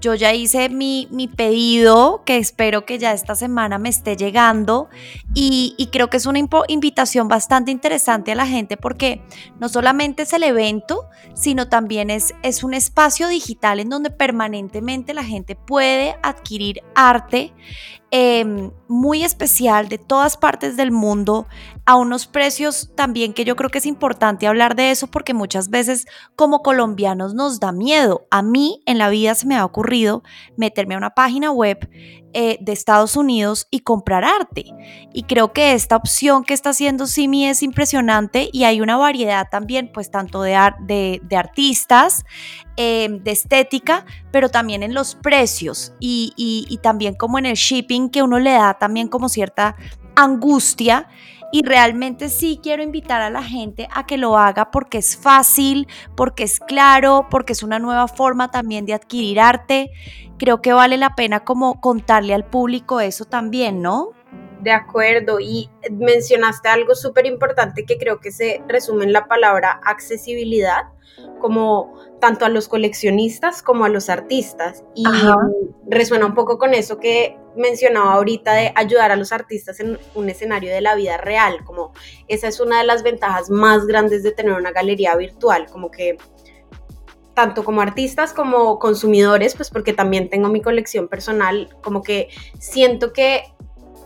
Yo 0.00 0.14
ya 0.14 0.32
hice 0.32 0.70
mi, 0.70 1.06
pedido, 1.36 2.22
que 2.24 2.38
espero 2.38 2.86
que 2.86 2.98
ya 2.98 3.12
esta 3.12 3.34
semana 3.34 3.78
me 3.78 3.88
esté 3.88 4.16
llegando, 4.16 4.88
y, 5.34 5.88
creo 5.92 6.08
que 6.08 6.16
es 6.16 6.26
una 6.26 6.38
invitación 6.68 7.28
bastante 7.28 7.70
interesante 7.72 8.32
a 8.32 8.36
la 8.36 8.46
gente 8.46 8.76
porque 8.76 9.22
no 9.58 9.68
solamente 9.68 10.22
es 10.22 10.32
el 10.32 10.44
evento, 10.44 11.08
sino 11.34 11.68
también 11.68 12.10
es, 12.10 12.32
es 12.42 12.62
un 12.62 12.74
espacio 12.74 13.28
digital 13.28 13.80
en 13.80 13.88
donde 13.88 14.10
permanentemente 14.10 15.14
la 15.14 15.24
gente 15.24 15.56
puede 15.56 16.16
adquirir 16.22 16.80
arte 16.94 17.17
parte 17.18 17.52
Em, 18.10 18.70
muy 18.88 19.22
especial 19.22 19.90
de 19.90 19.98
todas 19.98 20.38
partes 20.38 20.78
del 20.78 20.90
mundo 20.90 21.46
a 21.84 21.96
unos 21.96 22.26
precios 22.26 22.90
también 22.94 23.34
que 23.34 23.44
yo 23.44 23.54
creo 23.54 23.68
que 23.68 23.78
es 23.78 23.86
importante 23.86 24.46
hablar 24.46 24.76
de 24.76 24.90
eso 24.90 25.08
porque 25.08 25.34
muchas 25.34 25.68
veces 25.68 26.06
como 26.34 26.62
colombianos 26.62 27.34
nos 27.34 27.60
da 27.60 27.70
miedo. 27.70 28.26
A 28.30 28.40
mí 28.40 28.82
en 28.86 28.96
la 28.96 29.10
vida 29.10 29.34
se 29.34 29.46
me 29.46 29.56
ha 29.56 29.64
ocurrido 29.64 30.22
meterme 30.56 30.94
a 30.94 30.98
una 30.98 31.10
página 31.10 31.50
web 31.50 31.86
eh, 32.34 32.58
de 32.60 32.72
Estados 32.72 33.16
Unidos 33.16 33.66
y 33.70 33.80
comprar 33.80 34.22
arte. 34.22 34.66
Y 35.14 35.22
creo 35.22 35.52
que 35.54 35.72
esta 35.72 35.96
opción 35.96 36.44
que 36.44 36.52
está 36.52 36.70
haciendo 36.70 37.06
Simi 37.06 37.46
es 37.46 37.62
impresionante 37.62 38.50
y 38.52 38.64
hay 38.64 38.82
una 38.82 38.98
variedad 38.98 39.48
también, 39.50 39.90
pues 39.92 40.10
tanto 40.10 40.42
de, 40.42 41.20
de, 41.22 41.36
artistas, 41.36 42.24
em, 42.76 43.22
de 43.22 43.30
estética, 43.30 44.04
pero 44.30 44.50
también 44.50 44.82
en 44.82 44.92
los 44.92 45.14
precios 45.14 45.94
y, 46.00 46.34
y 46.36 46.76
también 46.78 47.14
como 47.14 47.38
en 47.38 47.46
el 47.46 47.56
shipping 47.56 47.97
que 48.08 48.22
uno 48.22 48.38
le 48.38 48.52
da 48.52 48.74
también 48.74 49.08
como 49.08 49.28
cierta 49.28 49.74
angustia 50.14 51.08
y 51.50 51.64
realmente 51.64 52.28
sí 52.28 52.60
quiero 52.62 52.82
invitar 52.82 53.22
a 53.22 53.30
la 53.30 53.42
gente 53.42 53.88
a 53.92 54.06
que 54.06 54.18
lo 54.18 54.36
haga 54.36 54.70
porque 54.70 54.98
es 54.98 55.16
fácil, 55.16 55.88
porque 56.14 56.44
es 56.44 56.60
claro, 56.60 57.26
porque 57.30 57.52
es 57.52 57.62
una 57.62 57.78
nueva 57.78 58.08
forma 58.08 58.50
también 58.50 58.84
de 58.84 58.94
adquirir 58.94 59.40
arte. 59.40 59.90
Creo 60.38 60.60
que 60.60 60.72
vale 60.72 60.96
la 60.98 61.14
pena 61.14 61.44
como 61.44 61.80
contarle 61.80 62.34
al 62.34 62.44
público 62.44 63.00
eso 63.00 63.24
también, 63.24 63.80
¿no? 63.82 64.10
De 64.60 64.72
acuerdo, 64.72 65.40
y 65.40 65.70
mencionaste 65.90 66.68
algo 66.68 66.94
súper 66.94 67.26
importante 67.26 67.84
que 67.84 67.96
creo 67.96 68.20
que 68.20 68.32
se 68.32 68.62
resume 68.66 69.04
en 69.04 69.12
la 69.12 69.26
palabra 69.26 69.80
accesibilidad, 69.84 70.88
como 71.40 71.94
tanto 72.20 72.44
a 72.44 72.48
los 72.48 72.68
coleccionistas 72.68 73.62
como 73.62 73.84
a 73.84 73.88
los 73.88 74.10
artistas. 74.10 74.84
Y 74.94 75.04
resuena 75.88 76.26
un 76.26 76.34
poco 76.34 76.58
con 76.58 76.74
eso 76.74 76.98
que 76.98 77.38
mencionaba 77.58 78.14
ahorita 78.14 78.54
de 78.54 78.72
ayudar 78.74 79.12
a 79.12 79.16
los 79.16 79.32
artistas 79.32 79.80
en 79.80 79.98
un 80.14 80.28
escenario 80.30 80.72
de 80.72 80.80
la 80.80 80.94
vida 80.94 81.16
real, 81.18 81.64
como 81.64 81.92
esa 82.28 82.48
es 82.48 82.60
una 82.60 82.78
de 82.78 82.86
las 82.86 83.02
ventajas 83.02 83.50
más 83.50 83.86
grandes 83.86 84.22
de 84.22 84.32
tener 84.32 84.54
una 84.54 84.72
galería 84.72 85.14
virtual, 85.16 85.66
como 85.70 85.90
que 85.90 86.16
tanto 87.34 87.64
como 87.64 87.80
artistas 87.80 88.32
como 88.32 88.80
consumidores, 88.80 89.54
pues 89.54 89.70
porque 89.70 89.92
también 89.92 90.28
tengo 90.28 90.48
mi 90.48 90.60
colección 90.60 91.06
personal, 91.06 91.68
como 91.82 92.02
que 92.02 92.28
siento 92.58 93.12
que 93.12 93.44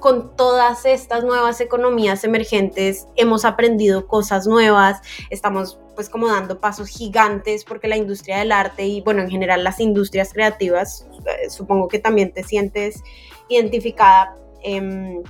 con 0.00 0.34
todas 0.36 0.84
estas 0.84 1.22
nuevas 1.22 1.60
economías 1.60 2.24
emergentes 2.24 3.06
hemos 3.14 3.44
aprendido 3.44 4.08
cosas 4.08 4.48
nuevas, 4.48 5.00
estamos 5.30 5.78
pues 5.94 6.08
como 6.10 6.26
dando 6.28 6.60
pasos 6.60 6.88
gigantes 6.88 7.64
porque 7.64 7.88
la 7.88 7.96
industria 7.96 8.38
del 8.38 8.52
arte 8.52 8.84
y 8.84 9.00
bueno 9.00 9.22
en 9.22 9.30
general 9.30 9.62
las 9.62 9.78
industrias 9.78 10.32
creativas, 10.32 11.06
eh, 11.24 11.48
supongo 11.48 11.88
que 11.88 12.00
también 12.00 12.32
te 12.32 12.42
sientes 12.42 13.02
identificada, 13.48 14.36
em, 14.62 15.22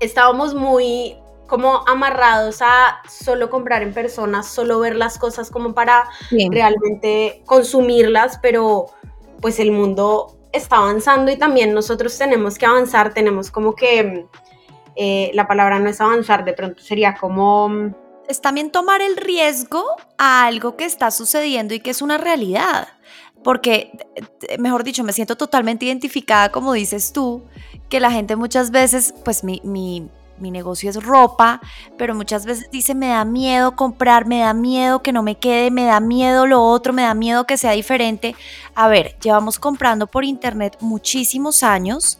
estábamos 0.00 0.54
muy 0.54 1.16
como 1.46 1.82
amarrados 1.88 2.62
a 2.62 3.00
solo 3.08 3.50
comprar 3.50 3.82
en 3.82 3.92
personas, 3.92 4.46
solo 4.46 4.78
ver 4.78 4.94
las 4.94 5.18
cosas 5.18 5.50
como 5.50 5.74
para 5.74 6.08
realmente 6.52 7.42
consumirlas, 7.44 8.38
pero 8.40 8.86
pues 9.40 9.58
el 9.58 9.72
mundo 9.72 10.38
está 10.52 10.76
avanzando 10.76 11.30
y 11.30 11.36
también 11.36 11.74
nosotros 11.74 12.16
tenemos 12.16 12.56
que 12.56 12.66
avanzar, 12.66 13.12
tenemos 13.14 13.50
como 13.50 13.74
que, 13.74 14.26
eh, 14.96 15.30
la 15.34 15.46
palabra 15.46 15.78
no 15.78 15.88
es 15.88 16.00
avanzar, 16.00 16.44
de 16.44 16.52
pronto 16.52 16.82
sería 16.82 17.16
como... 17.16 17.94
Es 18.28 18.40
también 18.40 18.70
tomar 18.70 19.02
el 19.02 19.16
riesgo 19.16 19.84
a 20.18 20.46
algo 20.46 20.76
que 20.76 20.84
está 20.84 21.10
sucediendo 21.10 21.74
y 21.74 21.80
que 21.80 21.90
es 21.90 22.00
una 22.00 22.16
realidad. 22.16 22.88
Porque, 23.42 23.90
mejor 24.58 24.84
dicho, 24.84 25.02
me 25.02 25.12
siento 25.12 25.36
totalmente 25.36 25.86
identificada, 25.86 26.50
como 26.50 26.72
dices 26.72 27.12
tú, 27.12 27.42
que 27.88 28.00
la 28.00 28.10
gente 28.10 28.36
muchas 28.36 28.70
veces, 28.70 29.14
pues 29.24 29.44
mi, 29.44 29.60
mi 29.64 30.08
mi 30.40 30.50
negocio 30.50 30.90
es 30.90 30.96
ropa, 31.02 31.60
pero 31.96 32.14
muchas 32.14 32.46
veces 32.46 32.70
dice, 32.70 32.94
me 32.94 33.08
da 33.08 33.24
miedo 33.24 33.76
comprar, 33.76 34.26
me 34.26 34.40
da 34.40 34.54
miedo 34.54 35.02
que 35.02 35.12
no 35.12 35.22
me 35.22 35.36
quede, 35.36 35.70
me 35.70 35.84
da 35.84 36.00
miedo 36.00 36.46
lo 36.46 36.62
otro, 36.62 36.92
me 36.92 37.02
da 37.02 37.14
miedo 37.14 37.46
que 37.46 37.56
sea 37.56 37.72
diferente. 37.72 38.34
A 38.74 38.88
ver, 38.88 39.16
llevamos 39.20 39.58
comprando 39.58 40.06
por 40.06 40.24
internet 40.24 40.76
muchísimos 40.80 41.62
años 41.62 42.18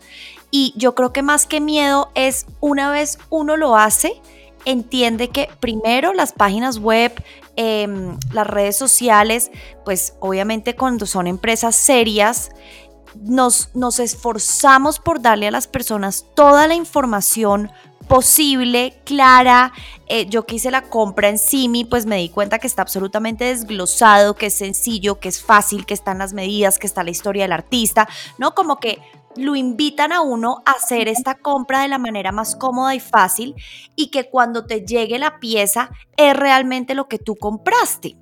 y 0.50 0.74
yo 0.76 0.94
creo 0.94 1.12
que 1.12 1.22
más 1.22 1.46
que 1.46 1.60
miedo 1.60 2.10
es 2.14 2.46
una 2.60 2.90
vez 2.90 3.18
uno 3.30 3.56
lo 3.56 3.76
hace, 3.76 4.20
entiende 4.64 5.28
que 5.28 5.48
primero 5.60 6.12
las 6.12 6.32
páginas 6.32 6.78
web, 6.78 7.12
em, 7.56 8.18
las 8.32 8.46
redes 8.46 8.76
sociales, 8.76 9.50
pues 9.84 10.14
obviamente 10.20 10.76
cuando 10.76 11.06
son 11.06 11.26
empresas 11.26 11.76
serias, 11.76 12.50
nos, 13.16 13.74
nos 13.74 13.98
esforzamos 13.98 14.98
por 14.98 15.20
darle 15.20 15.48
a 15.48 15.50
las 15.50 15.66
personas 15.66 16.26
toda 16.34 16.68
la 16.68 16.74
información 16.74 17.70
posible, 18.10 19.00
clara. 19.04 19.72
Eh, 20.08 20.26
yo 20.28 20.44
que 20.44 20.56
hice 20.56 20.72
la 20.72 20.82
compra 20.82 21.28
en 21.28 21.38
Simi, 21.38 21.84
pues 21.84 22.06
me 22.06 22.16
di 22.16 22.28
cuenta 22.28 22.58
que 22.58 22.66
está 22.66 22.82
absolutamente 22.82 23.44
desglosado, 23.44 24.34
que 24.34 24.46
es 24.46 24.54
sencillo, 24.54 25.20
que 25.20 25.28
es 25.28 25.40
fácil, 25.40 25.86
que 25.86 25.94
están 25.94 26.18
las 26.18 26.32
medidas, 26.32 26.80
que 26.80 26.88
está 26.88 27.04
la 27.04 27.10
historia 27.10 27.44
del 27.44 27.52
artista, 27.52 28.08
¿no? 28.36 28.52
Como 28.54 28.80
que 28.80 28.98
lo 29.36 29.56
invitan 29.56 30.12
a 30.12 30.22
uno 30.22 30.62
a 30.66 30.72
hacer 30.72 31.08
esta 31.08 31.36
compra 31.36 31.82
de 31.82 31.88
la 31.88 31.98
manera 31.98 32.32
más 32.32 32.56
cómoda 32.56 32.94
y 32.94 33.00
fácil 33.00 33.54
y 33.96 34.10
que 34.10 34.28
cuando 34.28 34.66
te 34.66 34.84
llegue 34.84 35.18
la 35.18 35.38
pieza 35.38 35.90
es 36.16 36.36
realmente 36.36 36.94
lo 36.94 37.08
que 37.08 37.18
tú 37.18 37.36
compraste. 37.36 38.16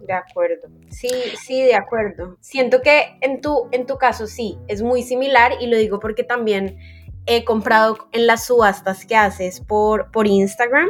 De 0.00 0.12
acuerdo. 0.12 0.68
Sí, 0.90 1.10
sí, 1.44 1.62
de 1.62 1.74
acuerdo. 1.74 2.36
Siento 2.40 2.80
que 2.80 3.18
en 3.20 3.40
tu, 3.40 3.68
en 3.72 3.86
tu 3.86 3.98
caso 3.98 4.26
sí, 4.26 4.56
es 4.68 4.82
muy 4.82 5.02
similar 5.02 5.52
y 5.60 5.66
lo 5.66 5.76
digo 5.76 5.98
porque 5.98 6.22
también 6.22 6.78
he 7.26 7.44
comprado 7.44 8.08
en 8.12 8.26
las 8.26 8.46
subastas 8.46 9.04
que 9.04 9.16
haces 9.16 9.60
por, 9.60 10.12
por 10.12 10.28
Instagram. 10.28 10.88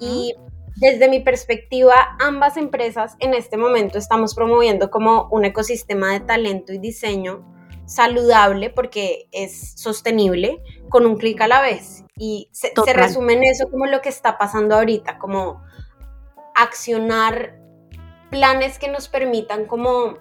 Y 0.00 0.34
desde 0.76 1.08
mi 1.08 1.20
perspectiva, 1.20 2.16
ambas 2.18 2.56
empresas 2.56 3.14
en 3.20 3.34
este 3.34 3.56
momento 3.56 3.98
estamos 3.98 4.34
promoviendo 4.34 4.90
como 4.90 5.28
un 5.30 5.44
ecosistema 5.44 6.12
de 6.12 6.20
talento 6.20 6.72
y 6.72 6.78
diseño 6.78 7.53
saludable 7.86 8.70
porque 8.70 9.28
es 9.32 9.74
sostenible 9.76 10.62
con 10.88 11.06
un 11.06 11.16
clic 11.16 11.40
a 11.40 11.48
la 11.48 11.60
vez. 11.60 12.04
Y 12.16 12.48
se, 12.52 12.72
se, 12.84 12.92
resume 12.92 13.34
en 13.34 13.44
eso 13.44 13.70
como 13.70 13.86
lo 13.86 14.00
que 14.00 14.08
está 14.08 14.38
pasando 14.38 14.76
ahorita, 14.76 15.18
como 15.18 15.62
accionar 16.54 17.58
planes 18.30 18.78
que 18.78 18.88
nos 18.88 19.08
permitan 19.08 19.66
como 19.66 20.18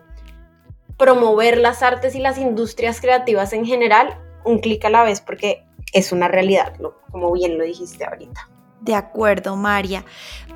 promover 0.97 1.57
las 1.57 1.83
artes 1.83 2.15
y 2.15 2.19
las 2.19 2.37
industrias 2.37 3.01
creativas 3.01 3.53
en 3.53 3.65
general 3.65 4.19
un 4.45 4.59
clic 4.59 4.85
a 4.85 4.89
la 4.89 5.03
vez 5.03 5.21
porque 5.21 5.65
es 5.93 6.11
una 6.11 6.27
realidad, 6.27 6.73
como 7.11 7.31
bien 7.31 7.57
lo 7.57 7.63
dijiste 7.63 8.05
ahorita. 8.05 8.49
De 8.83 8.95
acuerdo, 8.95 9.55
María. 9.55 10.03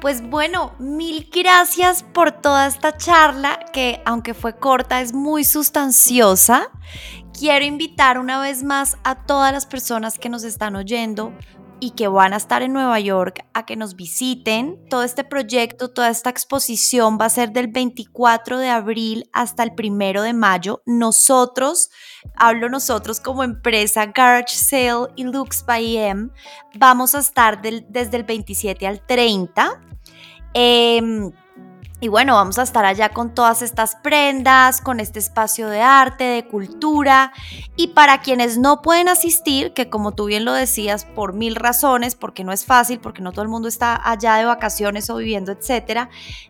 Pues 0.02 0.22
bueno, 0.22 0.74
mil 0.80 1.30
gracias 1.34 2.04
por 2.04 2.34
toda 2.34 2.68
esta 2.68 2.98
charla 2.98 3.58
que 3.72 4.02
aunque 4.06 4.34
fue 4.34 4.58
corta 4.58 5.00
es 5.00 5.14
muy 5.14 5.46
sustanciosa. 5.46 6.70
Quiero 7.38 7.64
invitar 7.64 8.20
una 8.20 8.42
vez 8.42 8.64
más 8.64 8.98
a 9.06 9.24
todas 9.24 9.54
las 9.54 9.66
personas 9.66 10.20
que 10.20 10.28
nos 10.28 10.44
están 10.44 10.76
oyendo 10.76 11.32
y 11.80 11.92
que 11.92 12.08
van 12.08 12.34
a 12.34 12.38
estar 12.38 12.62
en 12.62 12.74
Nueva 12.74 13.00
York 13.00 13.46
a 13.54 13.66
que 13.66 13.76
nos 13.76 13.96
visiten. 13.96 14.80
Todo 14.90 15.04
este 15.04 15.24
proyecto, 15.24 15.90
toda 15.90 16.10
esta 16.10 16.30
exposición 16.30 17.18
va 17.20 17.26
a 17.26 17.30
ser 17.30 17.52
del 17.52 17.68
24 17.68 18.58
de 18.58 18.70
abril 18.70 19.30
hasta 19.34 19.64
el 19.64 19.72
1 19.78 20.22
de 20.22 20.34
mayo. 20.34 20.82
Nosotros, 20.86 21.90
hablo 22.36 22.70
nosotros 22.70 23.20
como 23.20 23.44
empresa 23.44 24.06
Garage 24.08 24.56
Sale 24.56 25.12
y 25.16 25.24
Lux 25.24 25.66
by 25.66 25.98
M, 25.98 26.30
vamos 26.76 27.16
a 27.16 27.20
estar 27.20 27.62
desde 27.62 28.18
el 28.18 28.24
27 28.24 28.88
al 28.88 29.06
30. 29.06 29.82
Y 32.00 32.10
bueno, 32.10 32.36
vamos 32.36 32.60
a 32.60 32.62
estar 32.62 32.86
allá 32.86 33.10
con 33.10 33.34
todas 33.34 33.64
estas 33.64 33.96
prendas, 33.96 34.82
con 34.82 35.00
este 35.00 35.18
espacio 35.18 35.68
de 35.68 35.82
arte, 35.82 36.26
de 36.26 36.48
cultura. 36.48 37.34
Y 37.76 37.88
para 37.88 38.22
quienes 38.22 38.60
no 38.60 38.84
pueden 38.84 39.10
asistir, 39.10 39.74
que 39.74 39.90
como 39.90 40.12
tú 40.12 40.26
bien 40.26 40.46
lo 40.46 40.54
decías, 40.54 41.06
por 41.06 41.34
mil 41.34 41.56
razones, 41.56 42.14
porque 42.14 42.44
no 42.44 42.52
es 42.52 42.66
fácil, 42.66 43.00
porque 43.00 43.24
no 43.24 43.32
todo 43.32 43.42
el 43.42 43.50
mundo 43.50 43.68
está 43.68 44.00
allá 44.08 44.36
de 44.36 44.46
vacaciones 44.46 45.10
o 45.10 45.16
viviendo, 45.16 45.52
etcétera, 45.52 46.10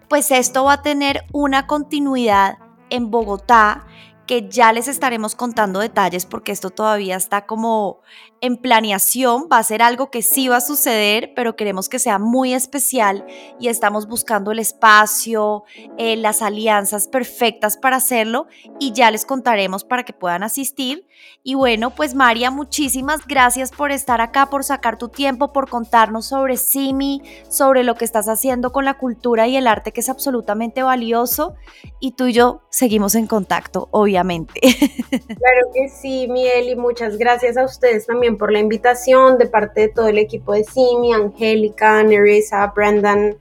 pues 0.09 0.31
esto 0.31 0.65
va 0.65 0.73
a 0.73 0.81
tener 0.81 1.23
una 1.31 1.65
continuidad 1.65 2.57
en 2.89 3.09
Bogotá 3.09 3.85
que 4.25 4.49
ya 4.49 4.73
les 4.73 4.89
estaremos 4.89 5.35
contando 5.35 5.79
detalles 5.79 6.25
porque 6.25 6.51
esto 6.51 6.69
todavía 6.69 7.15
está 7.15 7.45
como 7.45 8.01
en 8.41 8.57
planeación, 8.57 9.47
va 9.51 9.57
a 9.57 9.63
ser 9.63 9.81
algo 9.81 10.11
que 10.11 10.21
sí 10.21 10.47
va 10.47 10.57
a 10.57 10.61
suceder, 10.61 11.33
pero 11.35 11.55
queremos 11.55 11.89
que 11.89 11.99
sea 11.99 12.19
muy 12.19 12.53
especial 12.53 13.25
y 13.59 13.67
estamos 13.67 14.07
buscando 14.07 14.51
el 14.51 14.59
espacio, 14.59 15.63
eh, 15.97 16.15
las 16.15 16.41
alianzas 16.41 17.07
perfectas 17.07 17.77
para 17.77 17.97
hacerlo 17.97 18.47
y 18.79 18.91
ya 18.91 19.09
les 19.11 19.25
contaremos 19.25 19.83
para 19.83 20.03
que 20.03 20.13
puedan 20.13 20.43
asistir. 20.43 21.07
Y 21.43 21.55
bueno, 21.55 21.95
pues 21.95 22.13
María, 22.13 22.51
muchísimas 22.51 23.25
gracias 23.25 23.71
por 23.71 23.91
estar 23.91 24.21
acá, 24.21 24.47
por 24.47 24.63
sacar 24.63 24.97
tu 24.97 25.09
tiempo, 25.09 25.51
por 25.51 25.69
contarnos 25.69 26.27
sobre 26.27 26.57
Simi, 26.57 27.21
sobre 27.49 27.83
lo 27.83 27.95
que 27.95 28.05
estás 28.05 28.27
haciendo 28.27 28.71
con 28.71 28.85
la 28.85 28.95
cultura 28.95 29.47
y 29.47 29.57
el 29.57 29.67
arte 29.67 29.91
que 29.91 30.01
es 30.01 30.09
absolutamente 30.09 30.83
valioso 30.83 31.55
y 31.99 32.11
tú 32.11 32.27
y 32.27 32.33
yo 32.33 32.61
seguimos 32.69 33.15
en 33.15 33.27
contacto, 33.27 33.87
obviamente. 33.91 34.61
Claro 35.37 35.71
que 35.73 35.87
sí, 35.89 36.27
Miel, 36.27 36.69
y 36.69 36.75
muchas 36.75 37.17
gracias 37.17 37.57
a 37.57 37.63
ustedes 37.63 38.05
por 38.35 38.51
la 38.51 38.59
invitación 38.59 39.37
de 39.37 39.45
parte 39.45 39.81
de 39.81 39.89
todo 39.89 40.07
el 40.07 40.17
equipo 40.17 40.53
de 40.53 40.63
Simi, 40.65 41.13
Angélica, 41.13 42.03
Nerissa, 42.03 42.67
Brendan. 42.75 43.37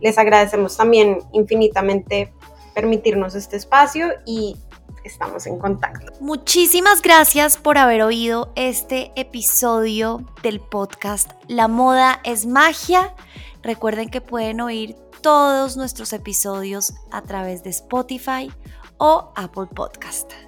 Les 0.00 0.18
agradecemos 0.18 0.76
también 0.76 1.18
infinitamente 1.32 2.32
permitirnos 2.74 3.34
este 3.34 3.56
espacio 3.56 4.12
y 4.24 4.56
estamos 5.04 5.46
en 5.46 5.58
contacto. 5.58 6.12
Muchísimas 6.20 7.02
gracias 7.02 7.56
por 7.56 7.78
haber 7.78 8.02
oído 8.02 8.52
este 8.54 9.10
episodio 9.16 10.24
del 10.42 10.60
podcast 10.60 11.32
La 11.48 11.66
moda 11.66 12.20
es 12.22 12.46
magia. 12.46 13.14
Recuerden 13.62 14.08
que 14.08 14.20
pueden 14.20 14.60
oír 14.60 14.94
todos 15.20 15.76
nuestros 15.76 16.12
episodios 16.12 16.94
a 17.10 17.22
través 17.22 17.64
de 17.64 17.70
Spotify 17.70 18.52
o 18.98 19.32
Apple 19.34 19.66
Podcast. 19.74 20.47